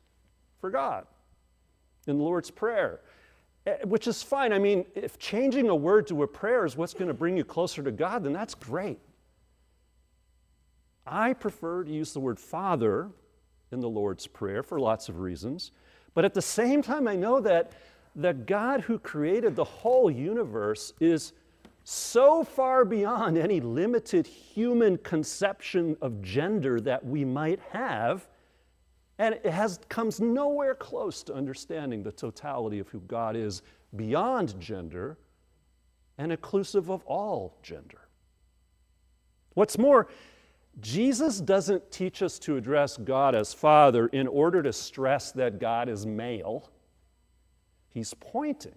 for 0.60 0.70
God 0.70 1.06
in 2.06 2.18
the 2.18 2.24
Lord's 2.24 2.50
Prayer, 2.50 3.00
eh, 3.66 3.78
which 3.84 4.06
is 4.06 4.22
fine. 4.22 4.52
I 4.52 4.58
mean, 4.58 4.84
if 4.94 5.18
changing 5.18 5.68
a 5.68 5.74
word 5.74 6.06
to 6.08 6.22
a 6.22 6.26
prayer 6.26 6.64
is 6.64 6.76
what's 6.76 6.94
going 6.94 7.08
to 7.08 7.14
bring 7.14 7.36
you 7.36 7.44
closer 7.44 7.82
to 7.82 7.90
God, 7.90 8.24
then 8.24 8.32
that's 8.32 8.54
great. 8.54 9.00
I 11.06 11.32
prefer 11.32 11.84
to 11.84 11.90
use 11.90 12.12
the 12.12 12.20
word 12.20 12.38
Father 12.38 13.10
in 13.72 13.80
the 13.80 13.88
Lord's 13.88 14.26
Prayer 14.26 14.62
for 14.62 14.78
lots 14.78 15.08
of 15.08 15.20
reasons. 15.20 15.72
But 16.14 16.24
at 16.24 16.34
the 16.34 16.42
same 16.42 16.82
time, 16.82 17.08
I 17.08 17.16
know 17.16 17.40
that 17.40 17.72
the 18.14 18.34
God 18.34 18.82
who 18.82 18.98
created 18.98 19.56
the 19.56 19.64
whole 19.64 20.10
universe 20.10 20.92
is 21.00 21.32
so 21.90 22.44
far 22.44 22.84
beyond 22.84 23.38
any 23.38 23.60
limited 23.60 24.26
human 24.26 24.98
conception 24.98 25.96
of 26.02 26.20
gender 26.20 26.82
that 26.82 27.02
we 27.02 27.24
might 27.24 27.58
have. 27.70 28.28
And 29.18 29.36
it 29.36 29.46
has, 29.46 29.80
comes 29.88 30.20
nowhere 30.20 30.74
close 30.74 31.22
to 31.22 31.32
understanding 31.32 32.02
the 32.02 32.12
totality 32.12 32.78
of 32.78 32.88
who 32.88 33.00
God 33.00 33.36
is 33.36 33.62
beyond 33.96 34.60
gender 34.60 35.16
and 36.18 36.30
inclusive 36.30 36.90
of 36.90 37.02
all 37.06 37.56
gender. 37.62 38.00
What's 39.54 39.78
more, 39.78 40.08
Jesus 40.80 41.40
doesn't 41.40 41.90
teach 41.90 42.20
us 42.20 42.38
to 42.40 42.58
address 42.58 42.98
God 42.98 43.34
as 43.34 43.54
Father 43.54 44.08
in 44.08 44.26
order 44.26 44.62
to 44.62 44.74
stress 44.74 45.32
that 45.32 45.58
God 45.58 45.88
is 45.88 46.04
male. 46.04 46.70
He's 47.88 48.12
pointing 48.12 48.76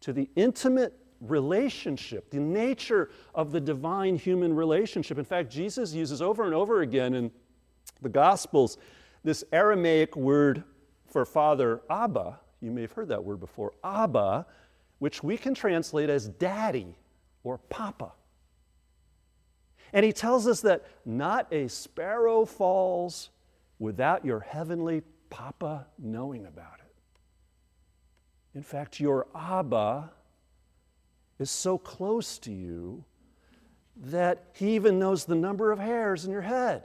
to 0.00 0.14
the 0.14 0.30
intimate 0.36 1.03
relationship, 1.20 2.30
the 2.30 2.40
nature 2.40 3.10
of 3.34 3.52
the 3.52 3.60
divine 3.60 4.16
human 4.16 4.54
relationship. 4.54 5.18
In 5.18 5.24
fact, 5.24 5.50
Jesus 5.50 5.92
uses 5.92 6.20
over 6.20 6.44
and 6.44 6.54
over 6.54 6.82
again 6.82 7.14
in 7.14 7.30
the 8.02 8.08
Gospels 8.08 8.78
this 9.22 9.44
Aramaic 9.52 10.16
word 10.16 10.64
for 11.06 11.24
father, 11.24 11.80
Abba. 11.88 12.38
You 12.60 12.70
may 12.70 12.82
have 12.82 12.92
heard 12.92 13.08
that 13.08 13.22
word 13.22 13.40
before, 13.40 13.72
Abba, 13.82 14.46
which 14.98 15.22
we 15.22 15.36
can 15.36 15.54
translate 15.54 16.10
as 16.10 16.28
daddy 16.28 16.96
or 17.42 17.58
papa. 17.58 18.12
And 19.92 20.04
he 20.04 20.12
tells 20.12 20.46
us 20.46 20.60
that 20.62 20.84
not 21.04 21.46
a 21.52 21.68
sparrow 21.68 22.44
falls 22.44 23.30
without 23.78 24.24
your 24.24 24.40
heavenly 24.40 25.02
Papa 25.30 25.86
knowing 25.98 26.46
about 26.46 26.78
it. 26.80 26.92
In 28.56 28.62
fact, 28.62 29.00
your 29.00 29.26
Abba 29.34 30.10
is 31.38 31.50
so 31.50 31.78
close 31.78 32.38
to 32.38 32.52
you 32.52 33.04
that 33.96 34.44
he 34.52 34.74
even 34.74 34.98
knows 34.98 35.24
the 35.24 35.34
number 35.34 35.72
of 35.72 35.78
hairs 35.78 36.24
in 36.24 36.32
your 36.32 36.42
head 36.42 36.84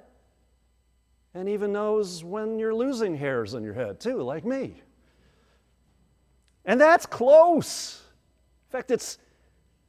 and 1.33 1.47
even 1.47 1.71
knows 1.71 2.23
when 2.23 2.59
you're 2.59 2.73
losing 2.73 3.15
hairs 3.15 3.53
on 3.53 3.63
your 3.63 3.73
head, 3.73 3.99
too, 3.99 4.21
like 4.21 4.45
me. 4.45 4.81
And 6.65 6.79
that's 6.79 7.05
close. 7.05 8.01
In 8.67 8.71
fact, 8.71 8.91
it's 8.91 9.17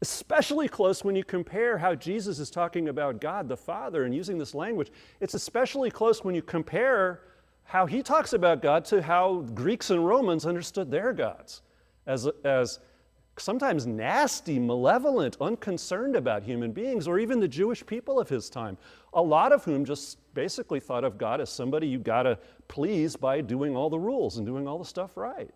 especially 0.03 0.69
close 0.69 1.05
when 1.05 1.15
you 1.15 1.25
compare 1.25 1.77
how 1.77 1.95
Jesus 1.95 2.39
is 2.39 2.51
talking 2.51 2.89
about 2.89 3.21
God 3.21 3.49
the 3.49 3.57
Father 3.57 4.05
and 4.05 4.15
using 4.15 4.39
this 4.39 4.55
language. 4.55 4.91
It's 5.21 5.35
especially 5.35 5.91
close 5.91 6.25
when 6.25 6.35
you 6.35 6.43
compare 6.43 7.21
how 7.65 7.87
he 7.87 8.03
talks 8.03 8.33
about 8.33 8.63
God 8.63 8.85
to 8.87 9.03
how 9.03 9.41
Greeks 9.55 9.91
and 9.91 10.07
Romans 10.07 10.47
understood 10.47 10.91
their 10.91 11.13
gods 11.13 11.63
as, 12.07 12.27
as 12.45 12.81
sometimes 13.41 13.87
nasty, 13.87 14.59
malevolent, 14.59 15.37
unconcerned 15.41 16.17
about 16.17 16.43
human 16.43 16.73
beings, 16.73 17.09
or 17.09 17.19
even 17.19 17.41
the 17.41 17.49
Jewish 17.49 17.85
people 17.85 18.21
of 18.21 18.29
his 18.29 18.51
time, 18.51 18.77
a 19.15 19.23
lot 19.23 19.53
of 19.53 19.65
whom 19.65 19.85
just 19.85 20.19
basically 20.35 20.81
thought 20.81 21.05
of 21.05 21.19
God 21.19 21.41
as 21.41 21.51
somebody 21.51 21.87
you 21.87 21.99
got 21.99 22.25
to 22.25 22.39
please 22.69 23.17
by 23.17 23.41
doing 23.41 23.77
all 23.77 23.91
the 23.91 23.99
rules 23.99 24.37
and 24.37 24.47
doing 24.47 24.69
all 24.69 24.79
the 24.79 24.85
stuff 24.85 25.17
right. 25.17 25.51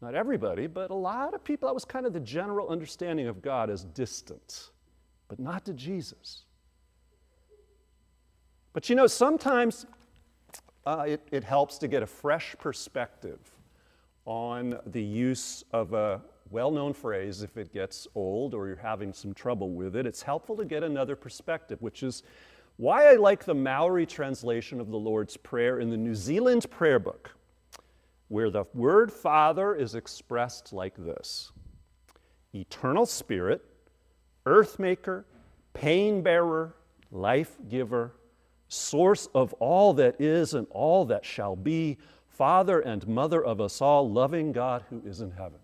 Not 0.00 0.14
everybody, 0.14 0.66
but 0.66 0.90
a 0.90 0.94
lot 0.94 1.34
of 1.34 1.42
people, 1.42 1.68
that 1.68 1.74
was 1.74 1.84
kind 1.84 2.06
of 2.06 2.12
the 2.12 2.20
general 2.20 2.68
understanding 2.68 3.26
of 3.26 3.40
God 3.40 3.70
as 3.70 3.84
distant, 3.84 4.70
but 5.28 5.38
not 5.38 5.64
to 5.64 5.72
Jesus. 5.72 6.44
But 8.72 8.90
you 8.90 8.94
know, 8.94 9.06
sometimes 9.06 9.86
uh, 10.84 11.04
it, 11.08 11.26
it 11.32 11.42
helps 11.42 11.78
to 11.78 11.88
get 11.88 12.02
a 12.02 12.06
fresh 12.06 12.54
perspective 12.58 13.40
on 14.26 14.78
the 14.86 15.02
use 15.02 15.64
of 15.72 15.94
a 15.94 16.20
well 16.50 16.70
known 16.70 16.92
phrase 16.92 17.42
if 17.42 17.56
it 17.56 17.72
gets 17.72 18.06
old 18.14 18.54
or 18.54 18.66
you're 18.68 18.76
having 18.76 19.12
some 19.12 19.34
trouble 19.34 19.70
with 19.70 19.96
it. 19.96 20.06
It's 20.06 20.22
helpful 20.22 20.56
to 20.56 20.64
get 20.64 20.82
another 20.82 21.16
perspective, 21.16 21.80
which 21.82 22.02
is 22.02 22.22
why 22.76 23.08
I 23.08 23.14
like 23.14 23.44
the 23.44 23.54
Maori 23.54 24.06
translation 24.06 24.80
of 24.80 24.90
the 24.90 24.98
Lord's 24.98 25.36
Prayer 25.36 25.80
in 25.80 25.90
the 25.90 25.96
New 25.96 26.14
Zealand 26.14 26.70
Prayer 26.70 26.98
Book 26.98 27.36
where 28.28 28.50
the 28.50 28.64
word 28.74 29.12
Father 29.12 29.74
is 29.74 29.94
expressed 29.94 30.72
like 30.72 30.96
this 30.96 31.52
Eternal 32.54 33.06
Spirit, 33.06 33.64
Earth 34.46 34.78
Maker, 34.78 35.26
Pain 35.74 36.22
Bearer, 36.22 36.74
Life 37.10 37.56
Giver, 37.68 38.14
Source 38.68 39.28
of 39.32 39.52
all 39.54 39.94
that 39.94 40.20
is 40.20 40.54
and 40.54 40.66
all 40.70 41.04
that 41.04 41.24
shall 41.24 41.54
be, 41.54 41.98
Father 42.26 42.80
and 42.80 43.06
Mother 43.06 43.44
of 43.44 43.60
us 43.60 43.80
all, 43.80 44.10
loving 44.10 44.52
God 44.52 44.84
who 44.90 45.00
is 45.06 45.20
in 45.20 45.30
heaven. 45.30 45.60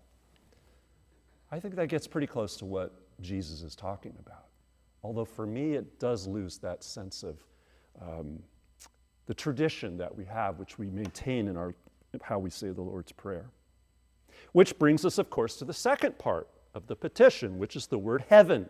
I 1.53 1.59
think 1.59 1.75
that 1.75 1.87
gets 1.87 2.07
pretty 2.07 2.25
close 2.25 2.57
to 2.57 2.65
what 2.65 2.91
Jesus 3.21 3.61
is 3.61 3.75
talking 3.75 4.15
about. 4.17 4.47
Although 5.03 5.23
for 5.23 5.45
me, 5.45 5.73
it 5.73 5.99
does 5.99 6.25
lose 6.25 6.57
that 6.57 6.83
sense 6.83 7.21
of 7.21 7.37
um, 8.01 8.39
the 9.27 9.35
tradition 9.35 9.95
that 9.97 10.17
we 10.17 10.25
have, 10.25 10.57
which 10.57 10.79
we 10.79 10.89
maintain 10.89 11.47
in 11.47 11.55
our 11.55 11.75
how 12.23 12.39
we 12.39 12.49
say 12.49 12.71
the 12.71 12.81
Lord's 12.81 13.11
Prayer. 13.11 13.51
Which 14.53 14.79
brings 14.79 15.05
us, 15.05 15.19
of 15.19 15.29
course, 15.29 15.57
to 15.57 15.65
the 15.65 15.73
second 15.73 16.17
part 16.17 16.47
of 16.73 16.87
the 16.87 16.95
petition, 16.95 17.59
which 17.59 17.75
is 17.75 17.85
the 17.85 17.99
word 17.99 18.25
heaven. 18.29 18.67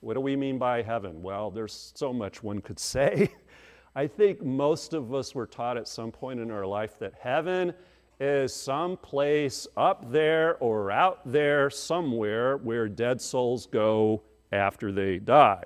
What 0.00 0.14
do 0.14 0.20
we 0.20 0.34
mean 0.34 0.58
by 0.58 0.82
heaven? 0.82 1.22
Well, 1.22 1.52
there's 1.52 1.92
so 1.94 2.12
much 2.12 2.42
one 2.42 2.60
could 2.60 2.80
say. 2.80 3.30
I 3.94 4.08
think 4.08 4.42
most 4.42 4.92
of 4.92 5.14
us 5.14 5.36
were 5.36 5.46
taught 5.46 5.76
at 5.76 5.86
some 5.86 6.10
point 6.10 6.40
in 6.40 6.50
our 6.50 6.66
life 6.66 6.98
that 6.98 7.14
heaven 7.20 7.74
is 8.18 8.54
some 8.54 8.96
place 8.96 9.66
up 9.76 10.10
there 10.10 10.56
or 10.56 10.90
out 10.90 11.20
there 11.30 11.68
somewhere 11.68 12.56
where 12.56 12.88
dead 12.88 13.20
souls 13.20 13.66
go 13.66 14.22
after 14.52 14.90
they 14.90 15.18
die. 15.18 15.62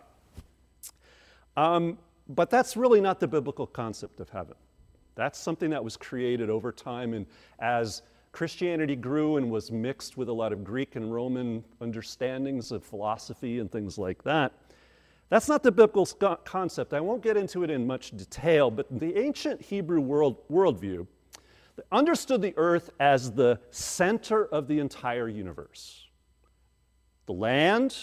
Um, 1.57 1.99
but 2.29 2.51
that's 2.51 2.77
really 2.77 3.01
not 3.01 3.21
the 3.21 3.29
biblical 3.29 3.67
concept 3.67 4.21
of 4.21 4.29
heaven. 4.31 4.55
That's 5.15 5.39
something 5.39 5.71
that 5.71 5.83
was 5.83 5.97
created 5.97 6.49
over 6.51 6.73
time, 6.73 7.15
and 7.15 7.27
as 7.59 8.03
Christianity 8.33 8.97
grew 8.97 9.37
and 9.37 9.51
was 9.51 9.71
mixed 9.71 10.17
with 10.17 10.29
a 10.29 10.33
lot 10.33 10.53
of 10.53 10.65
Greek 10.65 10.97
and 10.97 11.13
Roman 11.13 11.65
understandings 11.81 12.71
of 12.71 12.85
philosophy 12.85 13.59
and 13.59 13.71
things 13.71 13.99
like 13.99 14.23
that. 14.23 14.53
That's 15.29 15.49
not 15.49 15.63
the 15.63 15.73
biblical 15.73 16.07
concept. 16.07 16.93
I 16.93 17.01
won't 17.01 17.23
get 17.23 17.37
into 17.37 17.63
it 17.63 17.71
in 17.71 17.87
much 17.87 18.11
detail, 18.17 18.71
but 18.71 18.87
the 18.99 19.17
ancient 19.17 19.61
Hebrew 19.61 20.01
world, 20.01 20.37
worldview 20.49 21.07
understood 21.91 22.43
the 22.43 22.55
earth 22.57 22.91
as 23.01 23.33
the 23.33 23.61
center 23.71 24.47
of 24.47 24.69
the 24.69 24.79
entire 24.79 25.29
universe. 25.29 26.07
The 27.27 27.33
land, 27.33 27.97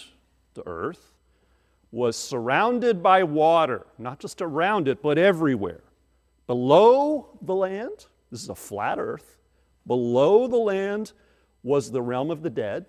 the 0.54 0.68
earth, 0.68 1.14
was 1.92 2.16
surrounded 2.16 3.02
by 3.02 3.24
water, 3.24 3.88
not 3.98 4.20
just 4.20 4.42
around 4.42 4.88
it, 4.88 5.02
but 5.02 5.18
everywhere. 5.18 5.82
Below 6.48 7.38
the 7.42 7.56
land, 7.56 8.06
this 8.32 8.44
is 8.44 8.50
a 8.50 8.56
flat 8.56 9.00
earth, 9.00 9.38
Below 9.88 10.48
the 10.48 10.58
land 10.58 11.14
was 11.64 11.90
the 11.90 12.02
realm 12.02 12.30
of 12.30 12.44
the 12.44 12.50
dead. 12.50 12.86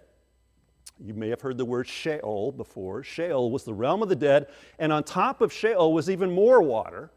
You 1.01 1.15
may 1.15 1.29
have 1.29 1.41
heard 1.41 1.57
the 1.57 1.65
word 1.65 1.87
Sheol 1.87 2.51
before. 2.51 3.05
Sheol 3.05 3.53
was 3.53 3.63
the 3.63 3.73
realm 3.73 4.03
of 4.03 4.09
the 4.09 4.17
dead, 4.17 4.49
and 4.81 4.93
on 4.93 5.05
top 5.05 5.41
of 5.41 5.53
Sheol 5.53 5.93
was 5.93 6.11
even 6.11 6.31
more 6.31 6.61
water, 6.61 7.13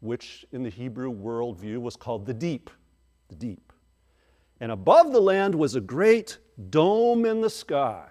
which 0.00 0.46
in 0.52 0.62
the 0.62 0.70
Hebrew 0.70 1.12
worldview 1.12 1.78
was 1.78 1.96
called 1.96 2.24
the 2.24 2.32
deep. 2.32 2.70
The 3.30 3.36
deep. 3.36 3.72
And 4.60 4.70
above 4.70 5.12
the 5.12 5.20
land 5.20 5.54
was 5.54 5.74
a 5.74 5.80
great 5.80 6.38
dome 6.68 7.24
in 7.24 7.40
the 7.40 7.48
sky 7.48 8.06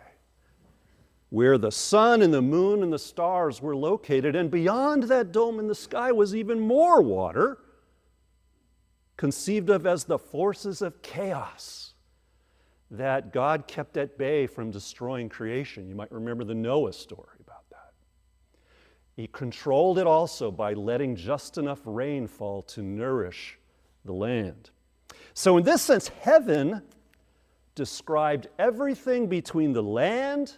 where 1.30 1.60
the 1.60 1.72
sun 1.72 2.24
and 2.24 2.34
the 2.34 2.42
moon 2.42 2.82
and 2.82 2.92
the 2.92 3.00
stars 3.00 3.62
were 3.62 3.76
located. 3.76 4.36
And 4.36 4.50
beyond 4.50 5.04
that 5.04 5.32
dome 5.32 5.60
in 5.60 5.68
the 5.68 5.76
sky 5.76 6.12
was 6.12 6.36
even 6.36 6.60
more 6.60 7.02
water 7.02 7.60
conceived 9.16 9.70
of 9.70 9.86
as 9.86 10.06
the 10.06 10.18
forces 10.18 10.82
of 10.82 11.02
chaos 11.02 11.94
that 12.90 13.32
God 13.32 13.68
kept 13.68 13.98
at 13.98 14.18
bay 14.18 14.48
from 14.48 14.72
destroying 14.72 15.30
creation. 15.30 15.88
You 15.88 15.94
might 15.94 16.12
remember 16.12 16.44
the 16.44 16.56
Noah 16.56 16.94
story 16.94 17.38
about 17.40 17.70
that. 17.70 17.94
He 19.16 19.28
controlled 19.28 20.00
it 20.00 20.08
also 20.08 20.50
by 20.50 20.74
letting 20.74 21.16
just 21.16 21.60
enough 21.60 21.82
rain 21.86 22.26
fall 22.28 22.64
to 22.64 22.82
nourish 22.82 23.60
the 24.06 24.14
land. 24.14 24.72
So, 25.34 25.58
in 25.58 25.64
this 25.64 25.82
sense, 25.82 26.08
heaven 26.08 26.82
described 27.76 28.48
everything 28.58 29.28
between 29.28 29.74
the 29.74 29.84
land 29.84 30.58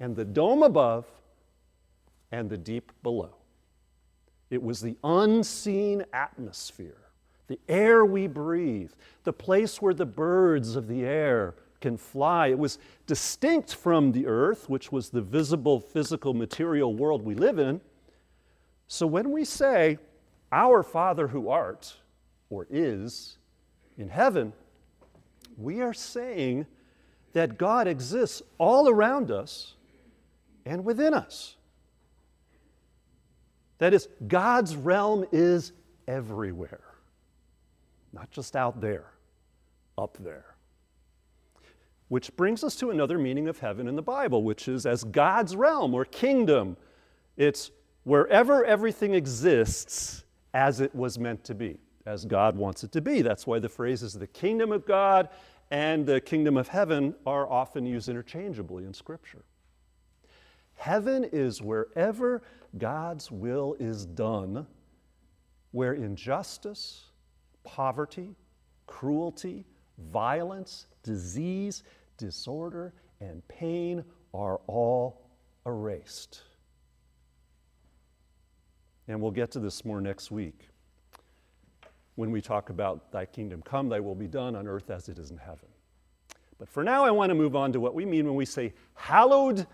and 0.00 0.16
the 0.16 0.24
dome 0.24 0.62
above 0.62 1.06
and 2.32 2.48
the 2.48 2.56
deep 2.56 2.92
below. 3.02 3.34
It 4.50 4.62
was 4.62 4.80
the 4.80 4.96
unseen 5.04 6.04
atmosphere 6.12 7.06
the 7.48 7.60
air 7.68 8.04
we 8.04 8.26
breathe, 8.26 8.90
the 9.24 9.32
place 9.32 9.80
where 9.80 9.94
the 9.94 10.06
birds 10.06 10.74
of 10.74 10.88
the 10.88 11.04
air 11.04 11.54
can 11.80 11.96
fly. 11.96 12.48
It 12.48 12.58
was 12.58 12.78
distinct 13.06 13.74
from 13.74 14.12
the 14.12 14.26
earth, 14.26 14.68
which 14.68 14.90
was 14.90 15.10
the 15.10 15.20
visible, 15.20 15.78
physical, 15.78 16.34
material 16.34 16.94
world 16.94 17.22
we 17.22 17.34
live 17.34 17.58
in. 17.58 17.80
So 18.88 19.06
when 19.06 19.30
we 19.30 19.44
say, 19.44 19.98
Our 20.50 20.82
Father 20.82 21.28
who 21.28 21.48
art, 21.48 21.94
or 22.50 22.66
is, 22.70 23.38
in 23.98 24.08
heaven, 24.08 24.52
we 25.56 25.80
are 25.80 25.94
saying 25.94 26.66
that 27.32 27.58
God 27.58 27.86
exists 27.86 28.42
all 28.58 28.88
around 28.88 29.30
us 29.30 29.74
and 30.64 30.84
within 30.84 31.14
us. 31.14 31.56
That 33.78 33.92
is, 33.92 34.08
God's 34.26 34.74
realm 34.74 35.26
is 35.32 35.72
everywhere. 36.08 36.80
Not 38.12 38.30
just 38.30 38.56
out 38.56 38.80
there, 38.80 39.12
up 39.98 40.16
there. 40.20 40.56
Which 42.08 42.34
brings 42.36 42.62
us 42.64 42.76
to 42.76 42.90
another 42.90 43.18
meaning 43.18 43.48
of 43.48 43.58
heaven 43.58 43.88
in 43.88 43.96
the 43.96 44.02
Bible, 44.02 44.42
which 44.42 44.68
is 44.68 44.86
as 44.86 45.04
God's 45.04 45.56
realm 45.56 45.92
or 45.94 46.04
kingdom. 46.04 46.76
It's 47.36 47.70
wherever 48.04 48.64
everything 48.64 49.14
exists 49.14 50.24
as 50.54 50.80
it 50.80 50.94
was 50.94 51.18
meant 51.18 51.44
to 51.44 51.54
be, 51.54 51.78
as 52.06 52.24
God 52.24 52.56
wants 52.56 52.84
it 52.84 52.92
to 52.92 53.00
be. 53.00 53.20
That's 53.20 53.46
why 53.46 53.58
the 53.58 53.68
phrases 53.68 54.14
the 54.14 54.26
kingdom 54.26 54.72
of 54.72 54.86
God 54.86 55.28
and 55.70 56.06
the 56.06 56.20
kingdom 56.20 56.56
of 56.56 56.68
heaven 56.68 57.14
are 57.26 57.50
often 57.50 57.84
used 57.84 58.08
interchangeably 58.08 58.84
in 58.84 58.94
Scripture. 58.94 59.44
Heaven 60.76 61.24
is 61.24 61.60
wherever 61.60 62.42
God's 62.78 63.30
will 63.30 63.74
is 63.80 64.06
done, 64.06 64.66
where 65.72 65.94
injustice, 65.94 67.06
poverty, 67.64 68.36
cruelty, 68.86 69.64
violence, 69.98 70.86
disease, 71.02 71.82
disorder, 72.18 72.92
and 73.20 73.46
pain 73.48 74.04
are 74.32 74.60
all 74.66 75.28
erased. 75.64 76.42
And 79.08 79.20
we'll 79.20 79.30
get 79.32 79.50
to 79.52 79.60
this 79.60 79.84
more 79.84 80.00
next 80.00 80.30
week 80.30 80.68
when 82.16 82.30
we 82.30 82.40
talk 82.40 82.70
about 82.70 83.12
Thy 83.12 83.24
kingdom 83.24 83.62
come, 83.62 83.88
Thy 83.88 84.00
will 84.00 84.14
be 84.14 84.26
done 84.26 84.56
on 84.56 84.66
earth 84.66 84.90
as 84.90 85.08
it 85.08 85.18
is 85.18 85.30
in 85.30 85.36
heaven. 85.38 85.68
But 86.58 86.68
for 86.68 86.82
now, 86.82 87.04
I 87.04 87.10
want 87.10 87.30
to 87.30 87.34
move 87.34 87.54
on 87.54 87.72
to 87.72 87.80
what 87.80 87.94
we 87.94 88.04
mean 88.04 88.26
when 88.26 88.34
we 88.34 88.46
say, 88.46 88.72
Hallowed, 88.94 89.66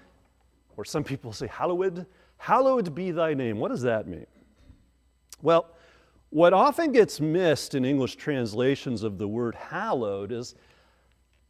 or 0.77 0.85
some 0.85 1.05
people 1.05 1.33
say, 1.33 1.47
Hallowed, 1.47 2.07
hallowed 2.37 2.95
be 2.95 3.13
Thy 3.13 3.35
name. 3.35 3.59
What 3.59 3.71
does 3.71 3.83
that 3.83 4.07
mean? 4.09 4.27
Well, 5.41 5.69
what 6.31 6.53
often 6.53 6.93
gets 6.93 7.21
missed 7.21 7.75
in 7.75 7.85
English 7.85 8.17
translations 8.17 9.03
of 9.03 9.19
the 9.19 9.29
word 9.29 9.55
hallowed 9.55 10.33
is, 10.33 10.55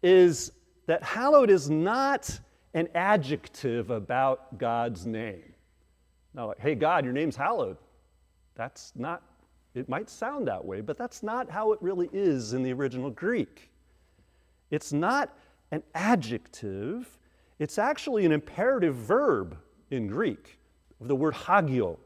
is 0.03 0.53
that 0.87 1.03
hallowed 1.03 1.51
is 1.51 1.71
not 1.71 2.41
an 2.75 2.89
adjective 2.95 3.91
about 3.91 4.59
God's 4.59 5.07
name. 5.07 5.55
Now, 6.35 6.49
like, 6.49 6.59
hey, 6.59 6.75
God, 6.75 7.05
your 7.05 7.13
name's 7.13 7.37
hallowed. 7.37 7.77
That's 8.55 8.93
not, 8.97 9.23
it 9.75 9.89
might 9.89 10.11
sound 10.11 10.47
that 10.49 10.65
way, 10.65 10.81
but 10.81 10.99
that's 10.99 11.23
not 11.23 11.51
how 11.51 11.73
it 11.73 11.79
really 11.81 12.11
is 12.13 12.53
in 12.53 12.63
the 12.63 12.73
original 12.73 13.11
Greek. 13.11 13.71
It's 14.71 14.93
not 14.93 15.37
an 15.71 15.83
adjective, 15.95 17.19
it's 17.59 17.79
actually 17.79 18.27
an 18.27 18.33
imperative 18.33 18.95
verb 18.95 19.57
in 19.91 20.07
Greek, 20.07 20.59
the 21.01 21.17
word 21.17 21.35
hagio, 21.35 21.99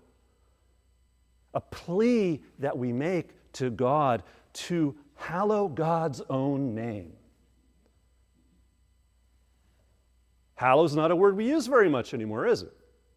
a 1.55 1.61
plea 1.61 2.42
that 2.59 2.76
we 2.76 2.92
make 2.92 3.31
to 3.55 3.70
God 3.70 4.22
to 4.52 4.94
hallow 5.16 5.68
God's 5.68 6.22
own 6.31 6.74
name. 6.74 7.12
Hallow 10.55 10.85
is 10.85 10.94
not 10.94 11.11
a 11.11 11.16
word 11.16 11.37
we 11.37 11.46
use 11.48 11.66
very 11.66 11.88
much 11.88 12.14
anymore, 12.14 12.46
is 12.46 12.62
it? 12.62 12.72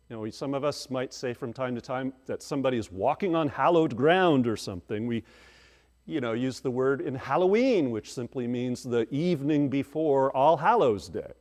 You 0.09 0.15
know, 0.15 0.29
some 0.31 0.55
of 0.55 0.63
us 0.63 0.89
might 0.89 1.13
say 1.13 1.33
from 1.33 1.53
time 1.53 1.75
to 1.75 1.81
time 1.81 2.13
that 2.25 2.41
somebody 2.41 2.77
is 2.77 2.91
walking 2.91 3.35
on 3.35 3.47
hallowed 3.47 3.95
ground 3.95 4.47
or 4.47 4.57
something. 4.57 5.05
We, 5.05 5.23
you 6.07 6.19
know, 6.19 6.33
use 6.33 6.61
the 6.61 6.71
word 6.71 7.01
in 7.01 7.13
Halloween, 7.13 7.91
which 7.91 8.11
simply 8.11 8.47
means 8.47 8.81
the 8.81 9.07
evening 9.13 9.69
before 9.69 10.35
All 10.35 10.57
Hallows 10.57 11.09
Day. 11.09 11.31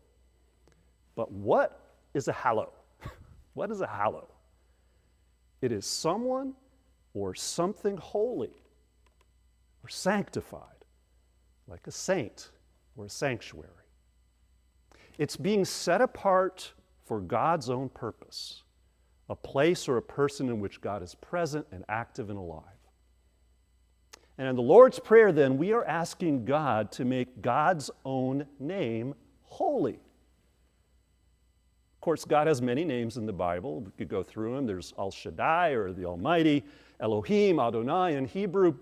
But 1.15 1.33
what 1.33 1.81
is 2.13 2.29
a 2.29 2.33
hallow? 2.33 2.73
what 3.55 3.71
is 3.71 3.81
a 3.81 3.87
hallow? 3.87 4.29
It 5.63 5.73
is 5.73 5.87
someone 5.87 6.53
or 7.15 7.35
something 7.35 7.97
holy 7.97 8.53
or 9.83 9.89
sanctified, 9.89 10.85
like 11.67 11.87
a 11.87 11.91
saint 11.91 12.51
or 12.97 13.07
a 13.07 13.11
sanctuary. 13.11 13.73
It's 15.17 15.37
being 15.37 15.65
set 15.65 16.03
apart 16.03 16.75
for 17.09 17.21
God's 17.21 17.71
own 17.71 17.89
purpose, 17.89 18.63
a 19.29 19.35
place 19.35 19.89
or 19.89 19.97
a 19.97 20.03
person 20.03 20.49
in 20.49 20.61
which 20.61 20.81
God 20.81 21.03
is 21.03 21.15
present 21.15 21.67
and 21.73 21.85
active 21.89 22.31
and 22.31 22.39
alive. 22.39 22.63
And 24.37 24.47
in 24.47 24.55
the 24.55 24.63
Lord's 24.63 25.01
Prayer, 25.01 25.33
then, 25.33 25.59
we 25.59 25.73
are 25.73 25.85
asking 25.85 26.45
God 26.45 26.93
to 26.93 27.05
make 27.05 27.43
God's 27.43 27.91
own 28.05 28.47
name 28.61 29.15
holy. 29.43 29.95
Of 29.95 32.01
course, 32.01 32.25
God 32.25 32.47
has 32.47 32.63
many 32.63 32.85
names 32.85 33.17
in 33.17 33.27
the 33.27 33.33
Bible. 33.33 33.81
We 33.81 33.91
could 33.99 34.09
go 34.09 34.23
through 34.23 34.55
them. 34.55 34.67
There's 34.67 34.95
El 34.97 35.11
Shaddai 35.11 35.71
or 35.71 35.93
the 35.93 36.05
Almighty, 36.05 36.63
Elohim, 37.01 37.59
Adonai 37.59 38.15
in 38.15 38.27
Hebrew. 38.27 38.77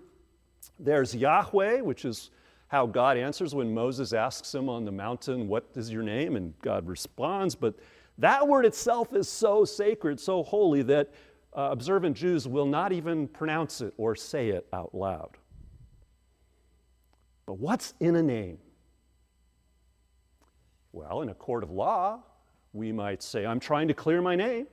There's 0.79 1.15
Yahweh, 1.15 1.81
which 1.81 2.05
is 2.05 2.29
how 2.67 2.85
God 2.85 3.17
answers 3.17 3.55
when 3.55 3.73
Moses 3.73 4.13
asks 4.13 4.53
him 4.53 4.69
on 4.69 4.85
the 4.85 4.91
mountain, 4.91 5.47
What 5.47 5.65
is 5.75 5.91
your 5.91 6.03
name? 6.03 6.35
And 6.35 6.53
God 6.61 6.87
responds. 6.87 7.55
But 7.55 7.73
that 8.17 8.47
word 8.47 8.65
itself 8.65 9.13
is 9.13 9.29
so 9.29 9.65
sacred, 9.65 10.19
so 10.19 10.43
holy, 10.43 10.81
that 10.83 11.11
uh, 11.55 11.69
observant 11.71 12.15
Jews 12.15 12.47
will 12.47 12.65
not 12.65 12.91
even 12.91 13.27
pronounce 13.27 13.81
it 13.81 13.93
or 13.97 14.15
say 14.15 14.49
it 14.49 14.67
out 14.73 14.93
loud. 14.93 15.37
But 17.45 17.59
what's 17.59 17.93
in 17.99 18.15
a 18.15 18.23
name? 18.23 18.57
Well, 20.91 21.21
in 21.21 21.29
a 21.29 21.33
court 21.33 21.63
of 21.63 21.69
law, 21.69 22.23
we 22.73 22.91
might 22.91 23.21
say, 23.21 23.45
I'm 23.45 23.59
trying 23.59 23.87
to 23.87 23.93
clear 23.93 24.21
my 24.21 24.35
name. 24.35 24.67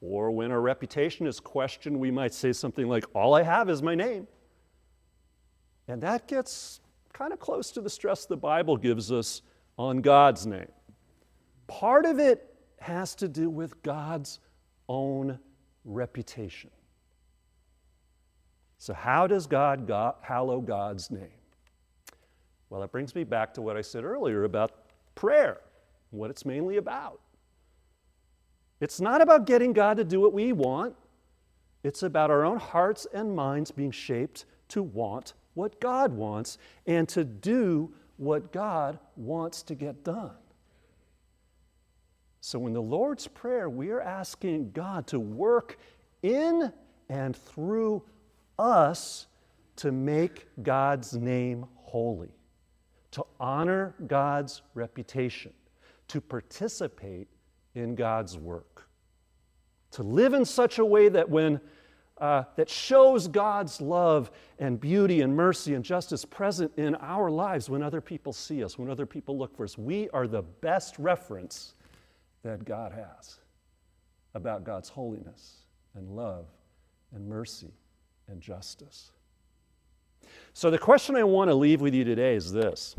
Or 0.00 0.30
when 0.30 0.50
our 0.50 0.60
reputation 0.60 1.26
is 1.26 1.40
questioned, 1.40 1.98
we 1.98 2.10
might 2.10 2.34
say 2.34 2.52
something 2.52 2.86
like, 2.86 3.04
All 3.14 3.34
I 3.34 3.42
have 3.42 3.70
is 3.70 3.82
my 3.82 3.94
name. 3.94 4.26
And 5.88 6.02
that 6.02 6.28
gets 6.28 6.80
kind 7.12 7.32
of 7.32 7.38
close 7.38 7.70
to 7.72 7.80
the 7.80 7.88
stress 7.88 8.26
the 8.26 8.36
Bible 8.36 8.76
gives 8.76 9.10
us 9.10 9.42
on 9.78 10.00
God's 10.00 10.46
name. 10.46 10.68
Part 11.66 12.06
of 12.06 12.18
it 12.18 12.54
has 12.78 13.14
to 13.16 13.28
do 13.28 13.50
with 13.50 13.82
God's 13.82 14.38
own 14.88 15.38
reputation. 15.84 16.70
So, 18.78 18.92
how 18.94 19.26
does 19.26 19.46
God, 19.46 19.86
God 19.86 20.14
hallow 20.20 20.60
God's 20.60 21.10
name? 21.10 21.28
Well, 22.68 22.82
it 22.82 22.92
brings 22.92 23.14
me 23.14 23.24
back 23.24 23.54
to 23.54 23.62
what 23.62 23.76
I 23.76 23.80
said 23.80 24.04
earlier 24.04 24.44
about 24.44 24.72
prayer, 25.14 25.60
what 26.10 26.30
it's 26.30 26.44
mainly 26.44 26.76
about. 26.76 27.20
It's 28.80 29.00
not 29.00 29.22
about 29.22 29.46
getting 29.46 29.72
God 29.72 29.96
to 29.96 30.04
do 30.04 30.20
what 30.20 30.32
we 30.32 30.52
want, 30.52 30.94
it's 31.82 32.02
about 32.02 32.30
our 32.30 32.44
own 32.44 32.58
hearts 32.58 33.06
and 33.14 33.34
minds 33.34 33.70
being 33.70 33.92
shaped 33.92 34.44
to 34.68 34.82
want 34.82 35.34
what 35.54 35.80
God 35.80 36.12
wants 36.12 36.58
and 36.86 37.08
to 37.10 37.24
do 37.24 37.94
what 38.16 38.52
God 38.52 38.98
wants 39.14 39.62
to 39.62 39.74
get 39.74 40.04
done. 40.04 40.32
So, 42.46 42.68
in 42.68 42.74
the 42.74 42.80
Lord's 42.80 43.26
Prayer, 43.26 43.68
we 43.68 43.90
are 43.90 44.00
asking 44.00 44.70
God 44.70 45.08
to 45.08 45.18
work 45.18 45.80
in 46.22 46.72
and 47.08 47.34
through 47.34 48.04
us 48.56 49.26
to 49.74 49.90
make 49.90 50.46
God's 50.62 51.14
name 51.14 51.66
holy, 51.74 52.30
to 53.10 53.26
honor 53.40 53.96
God's 54.06 54.62
reputation, 54.74 55.52
to 56.06 56.20
participate 56.20 57.26
in 57.74 57.96
God's 57.96 58.38
work, 58.38 58.88
to 59.90 60.04
live 60.04 60.32
in 60.32 60.44
such 60.44 60.78
a 60.78 60.84
way 60.84 61.08
that 61.08 61.28
when 61.28 61.60
uh, 62.18 62.44
that 62.54 62.70
shows 62.70 63.26
God's 63.26 63.80
love 63.80 64.30
and 64.60 64.80
beauty 64.80 65.22
and 65.22 65.34
mercy 65.34 65.74
and 65.74 65.84
justice 65.84 66.24
present 66.24 66.70
in 66.76 66.94
our 66.94 67.28
lives 67.28 67.68
when 67.68 67.82
other 67.82 68.00
people 68.00 68.32
see 68.32 68.62
us, 68.62 68.78
when 68.78 68.88
other 68.88 69.04
people 69.04 69.36
look 69.36 69.56
for 69.56 69.64
us. 69.64 69.76
We 69.76 70.08
are 70.10 70.28
the 70.28 70.42
best 70.42 70.96
reference 71.00 71.74
that 72.46 72.64
God 72.64 72.92
has 72.92 73.40
about 74.34 74.62
God's 74.62 74.88
holiness 74.88 75.64
and 75.96 76.08
love 76.08 76.46
and 77.12 77.26
mercy 77.28 77.74
and 78.28 78.40
justice. 78.40 79.10
So, 80.52 80.70
the 80.70 80.78
question 80.78 81.16
I 81.16 81.24
want 81.24 81.50
to 81.50 81.54
leave 81.54 81.80
with 81.80 81.92
you 81.92 82.04
today 82.04 82.36
is 82.36 82.52
this 82.52 82.94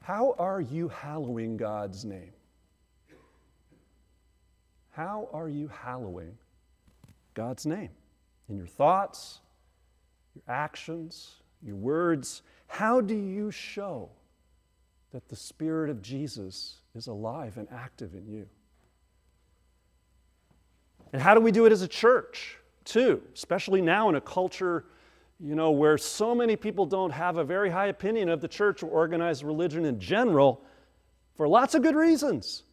How 0.00 0.36
are 0.38 0.60
you 0.60 0.88
hallowing 0.88 1.56
God's 1.56 2.04
name? 2.04 2.32
How 4.90 5.28
are 5.32 5.48
you 5.48 5.68
hallowing 5.68 6.36
God's 7.34 7.66
name 7.66 7.90
in 8.48 8.56
your 8.56 8.66
thoughts, 8.66 9.40
your 10.36 10.44
actions, 10.54 11.32
your 11.64 11.76
words? 11.76 12.42
How 12.68 13.00
do 13.00 13.16
you 13.16 13.50
show 13.50 14.10
that 15.12 15.28
the 15.28 15.36
Spirit 15.36 15.90
of 15.90 16.02
Jesus 16.02 16.80
is 16.94 17.06
alive 17.06 17.56
and 17.58 17.68
active 17.70 18.14
in 18.14 18.26
you? 18.26 18.48
And 21.12 21.20
how 21.20 21.34
do 21.34 21.40
we 21.40 21.52
do 21.52 21.66
it 21.66 21.72
as 21.72 21.82
a 21.82 21.88
church? 21.88 22.58
too, 22.84 23.22
especially 23.34 23.80
now 23.80 24.08
in 24.08 24.14
a 24.14 24.20
culture, 24.20 24.84
you 25.38 25.54
know, 25.54 25.70
where 25.70 25.98
so 25.98 26.34
many 26.34 26.56
people 26.56 26.86
don't 26.86 27.10
have 27.10 27.36
a 27.36 27.44
very 27.44 27.70
high 27.70 27.86
opinion 27.86 28.28
of 28.28 28.40
the 28.40 28.48
church 28.48 28.82
or 28.82 28.88
organized 28.88 29.42
religion 29.42 29.84
in 29.84 29.98
general 29.98 30.64
for 31.36 31.48
lots 31.48 31.74
of 31.74 31.82
good 31.82 31.96
reasons. 31.96 32.64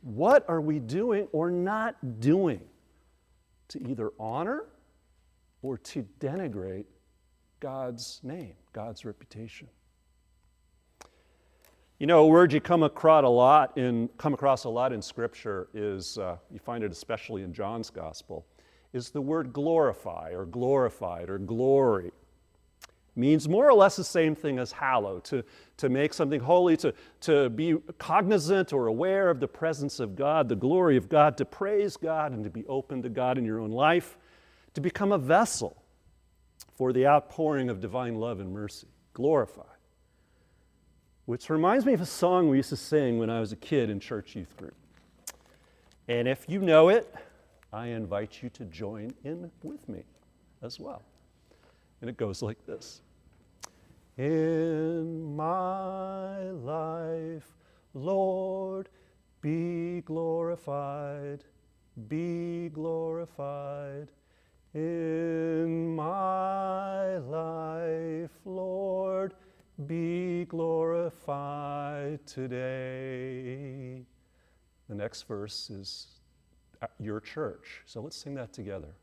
What 0.00 0.44
are 0.48 0.60
we 0.60 0.78
doing 0.78 1.28
or 1.32 1.50
not 1.50 2.20
doing 2.20 2.60
to 3.68 3.88
either 3.88 4.10
honor 4.18 4.64
or 5.62 5.78
to 5.78 6.06
denigrate 6.18 6.86
God's 7.60 8.20
name, 8.22 8.54
God's 8.72 9.04
reputation? 9.04 9.68
You 12.02 12.08
know, 12.08 12.24
a 12.24 12.26
word 12.26 12.52
you 12.52 12.60
come 12.60 12.82
across 12.82 13.22
a 13.22 13.28
lot 13.28 13.78
in 13.78 14.08
come 14.18 14.34
across 14.34 14.64
a 14.64 14.68
lot 14.68 14.92
in 14.92 15.00
Scripture 15.00 15.68
is 15.72 16.18
uh, 16.18 16.36
you 16.50 16.58
find 16.58 16.82
it 16.82 16.90
especially 16.90 17.44
in 17.44 17.52
John's 17.52 17.90
Gospel 17.90 18.44
is 18.92 19.10
the 19.10 19.20
word 19.20 19.52
glorify 19.52 20.32
or 20.32 20.44
glorified 20.44 21.30
or 21.30 21.38
glory. 21.38 22.10
Means 23.14 23.48
more 23.48 23.68
or 23.68 23.74
less 23.74 23.94
the 23.94 24.02
same 24.02 24.34
thing 24.34 24.58
as 24.58 24.72
hallow, 24.72 25.20
to, 25.20 25.44
to 25.76 25.88
make 25.88 26.12
something 26.12 26.40
holy, 26.40 26.76
to, 26.78 26.92
to 27.20 27.48
be 27.50 27.76
cognizant 27.98 28.72
or 28.72 28.88
aware 28.88 29.30
of 29.30 29.38
the 29.38 29.46
presence 29.46 30.00
of 30.00 30.16
God, 30.16 30.48
the 30.48 30.56
glory 30.56 30.96
of 30.96 31.08
God, 31.08 31.36
to 31.36 31.44
praise 31.44 31.96
God 31.96 32.32
and 32.32 32.42
to 32.42 32.50
be 32.50 32.66
open 32.66 33.00
to 33.02 33.10
God 33.10 33.38
in 33.38 33.44
your 33.44 33.60
own 33.60 33.70
life, 33.70 34.18
to 34.74 34.80
become 34.80 35.12
a 35.12 35.18
vessel 35.18 35.80
for 36.74 36.92
the 36.92 37.06
outpouring 37.06 37.68
of 37.68 37.78
divine 37.78 38.16
love 38.16 38.40
and 38.40 38.52
mercy. 38.52 38.88
Glorify. 39.14 39.71
Which 41.24 41.48
reminds 41.50 41.86
me 41.86 41.92
of 41.92 42.00
a 42.00 42.06
song 42.06 42.48
we 42.48 42.56
used 42.56 42.70
to 42.70 42.76
sing 42.76 43.18
when 43.18 43.30
I 43.30 43.38
was 43.38 43.52
a 43.52 43.56
kid 43.56 43.90
in 43.90 44.00
church 44.00 44.34
youth 44.34 44.56
group. 44.56 44.74
And 46.08 46.26
if 46.26 46.48
you 46.48 46.60
know 46.60 46.88
it, 46.88 47.14
I 47.72 47.88
invite 47.88 48.42
you 48.42 48.50
to 48.50 48.64
join 48.64 49.14
in 49.22 49.50
with 49.62 49.88
me 49.88 50.02
as 50.62 50.80
well. 50.80 51.02
And 52.00 52.10
it 52.10 52.16
goes 52.16 52.42
like 52.42 52.66
this 52.66 53.00
In 54.18 55.36
my 55.36 56.50
life, 56.50 57.46
Lord, 57.94 58.88
be 59.40 60.00
glorified, 60.00 61.44
be 62.08 62.68
glorified. 62.70 64.08
In 64.74 65.94
my 65.94 67.18
life, 67.18 68.30
Lord, 68.44 69.34
be 69.86 70.44
glorified 70.46 72.24
today. 72.26 74.04
The 74.88 74.94
next 74.94 75.22
verse 75.22 75.70
is 75.70 76.06
your 76.98 77.20
church. 77.20 77.82
So 77.86 78.00
let's 78.00 78.16
sing 78.16 78.34
that 78.34 78.52
together. 78.52 78.94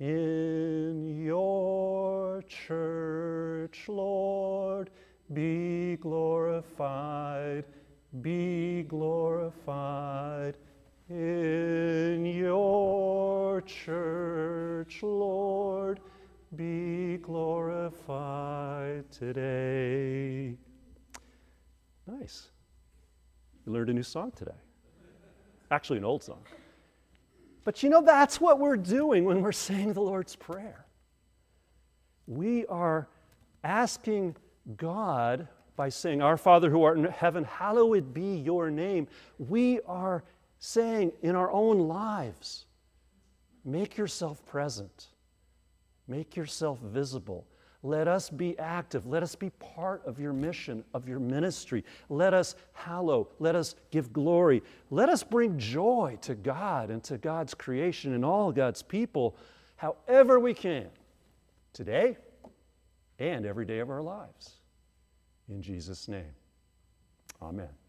In 0.00 1.22
your 1.24 2.42
church, 2.48 3.84
Lord, 3.88 4.90
be 5.32 5.96
glorified, 5.96 7.64
be 8.20 8.82
glorified. 8.84 10.56
In 11.08 12.24
your 12.24 13.60
church, 13.62 15.02
Lord, 15.02 16.00
be 16.56 17.18
glorified 17.18 19.10
today. 19.10 20.56
Nice. 22.06 22.50
You 23.66 23.72
learned 23.72 23.90
a 23.90 23.94
new 23.94 24.02
song 24.02 24.32
today. 24.32 24.52
Actually, 25.70 25.98
an 25.98 26.04
old 26.04 26.22
song. 26.22 26.42
But 27.64 27.82
you 27.82 27.88
know, 27.88 28.02
that's 28.02 28.40
what 28.40 28.58
we're 28.58 28.76
doing 28.76 29.24
when 29.24 29.40
we're 29.40 29.52
saying 29.52 29.92
the 29.92 30.02
Lord's 30.02 30.36
Prayer. 30.36 30.84
We 32.26 32.66
are 32.66 33.08
asking 33.64 34.36
God 34.76 35.48
by 35.76 35.88
saying, 35.88 36.22
Our 36.22 36.36
Father 36.36 36.70
who 36.70 36.82
art 36.82 36.98
in 36.98 37.04
heaven, 37.04 37.44
hallowed 37.44 38.12
be 38.12 38.36
your 38.36 38.70
name. 38.70 39.08
We 39.38 39.80
are 39.86 40.24
saying 40.58 41.12
in 41.22 41.34
our 41.34 41.50
own 41.50 41.88
lives, 41.88 42.66
make 43.64 43.96
yourself 43.96 44.44
present, 44.44 45.08
make 46.08 46.36
yourself 46.36 46.78
visible, 46.80 47.46
let 47.84 48.06
us 48.06 48.30
be 48.30 48.56
active. 48.58 49.06
Let 49.06 49.24
us 49.24 49.34
be 49.34 49.50
part 49.50 50.06
of 50.06 50.20
your 50.20 50.32
mission, 50.32 50.84
of 50.94 51.08
your 51.08 51.18
ministry. 51.18 51.84
Let 52.08 52.32
us 52.32 52.54
hallow. 52.72 53.28
Let 53.40 53.56
us 53.56 53.74
give 53.90 54.12
glory. 54.12 54.62
Let 54.90 55.08
us 55.08 55.24
bring 55.24 55.58
joy 55.58 56.16
to 56.22 56.36
God 56.36 56.90
and 56.90 57.02
to 57.04 57.18
God's 57.18 57.54
creation 57.54 58.14
and 58.14 58.24
all 58.24 58.52
God's 58.52 58.82
people, 58.82 59.36
however 59.76 60.38
we 60.38 60.54
can, 60.54 60.86
today 61.72 62.16
and 63.18 63.44
every 63.44 63.64
day 63.64 63.80
of 63.80 63.90
our 63.90 64.02
lives. 64.02 64.60
In 65.48 65.60
Jesus' 65.60 66.06
name, 66.06 66.34
amen. 67.42 67.81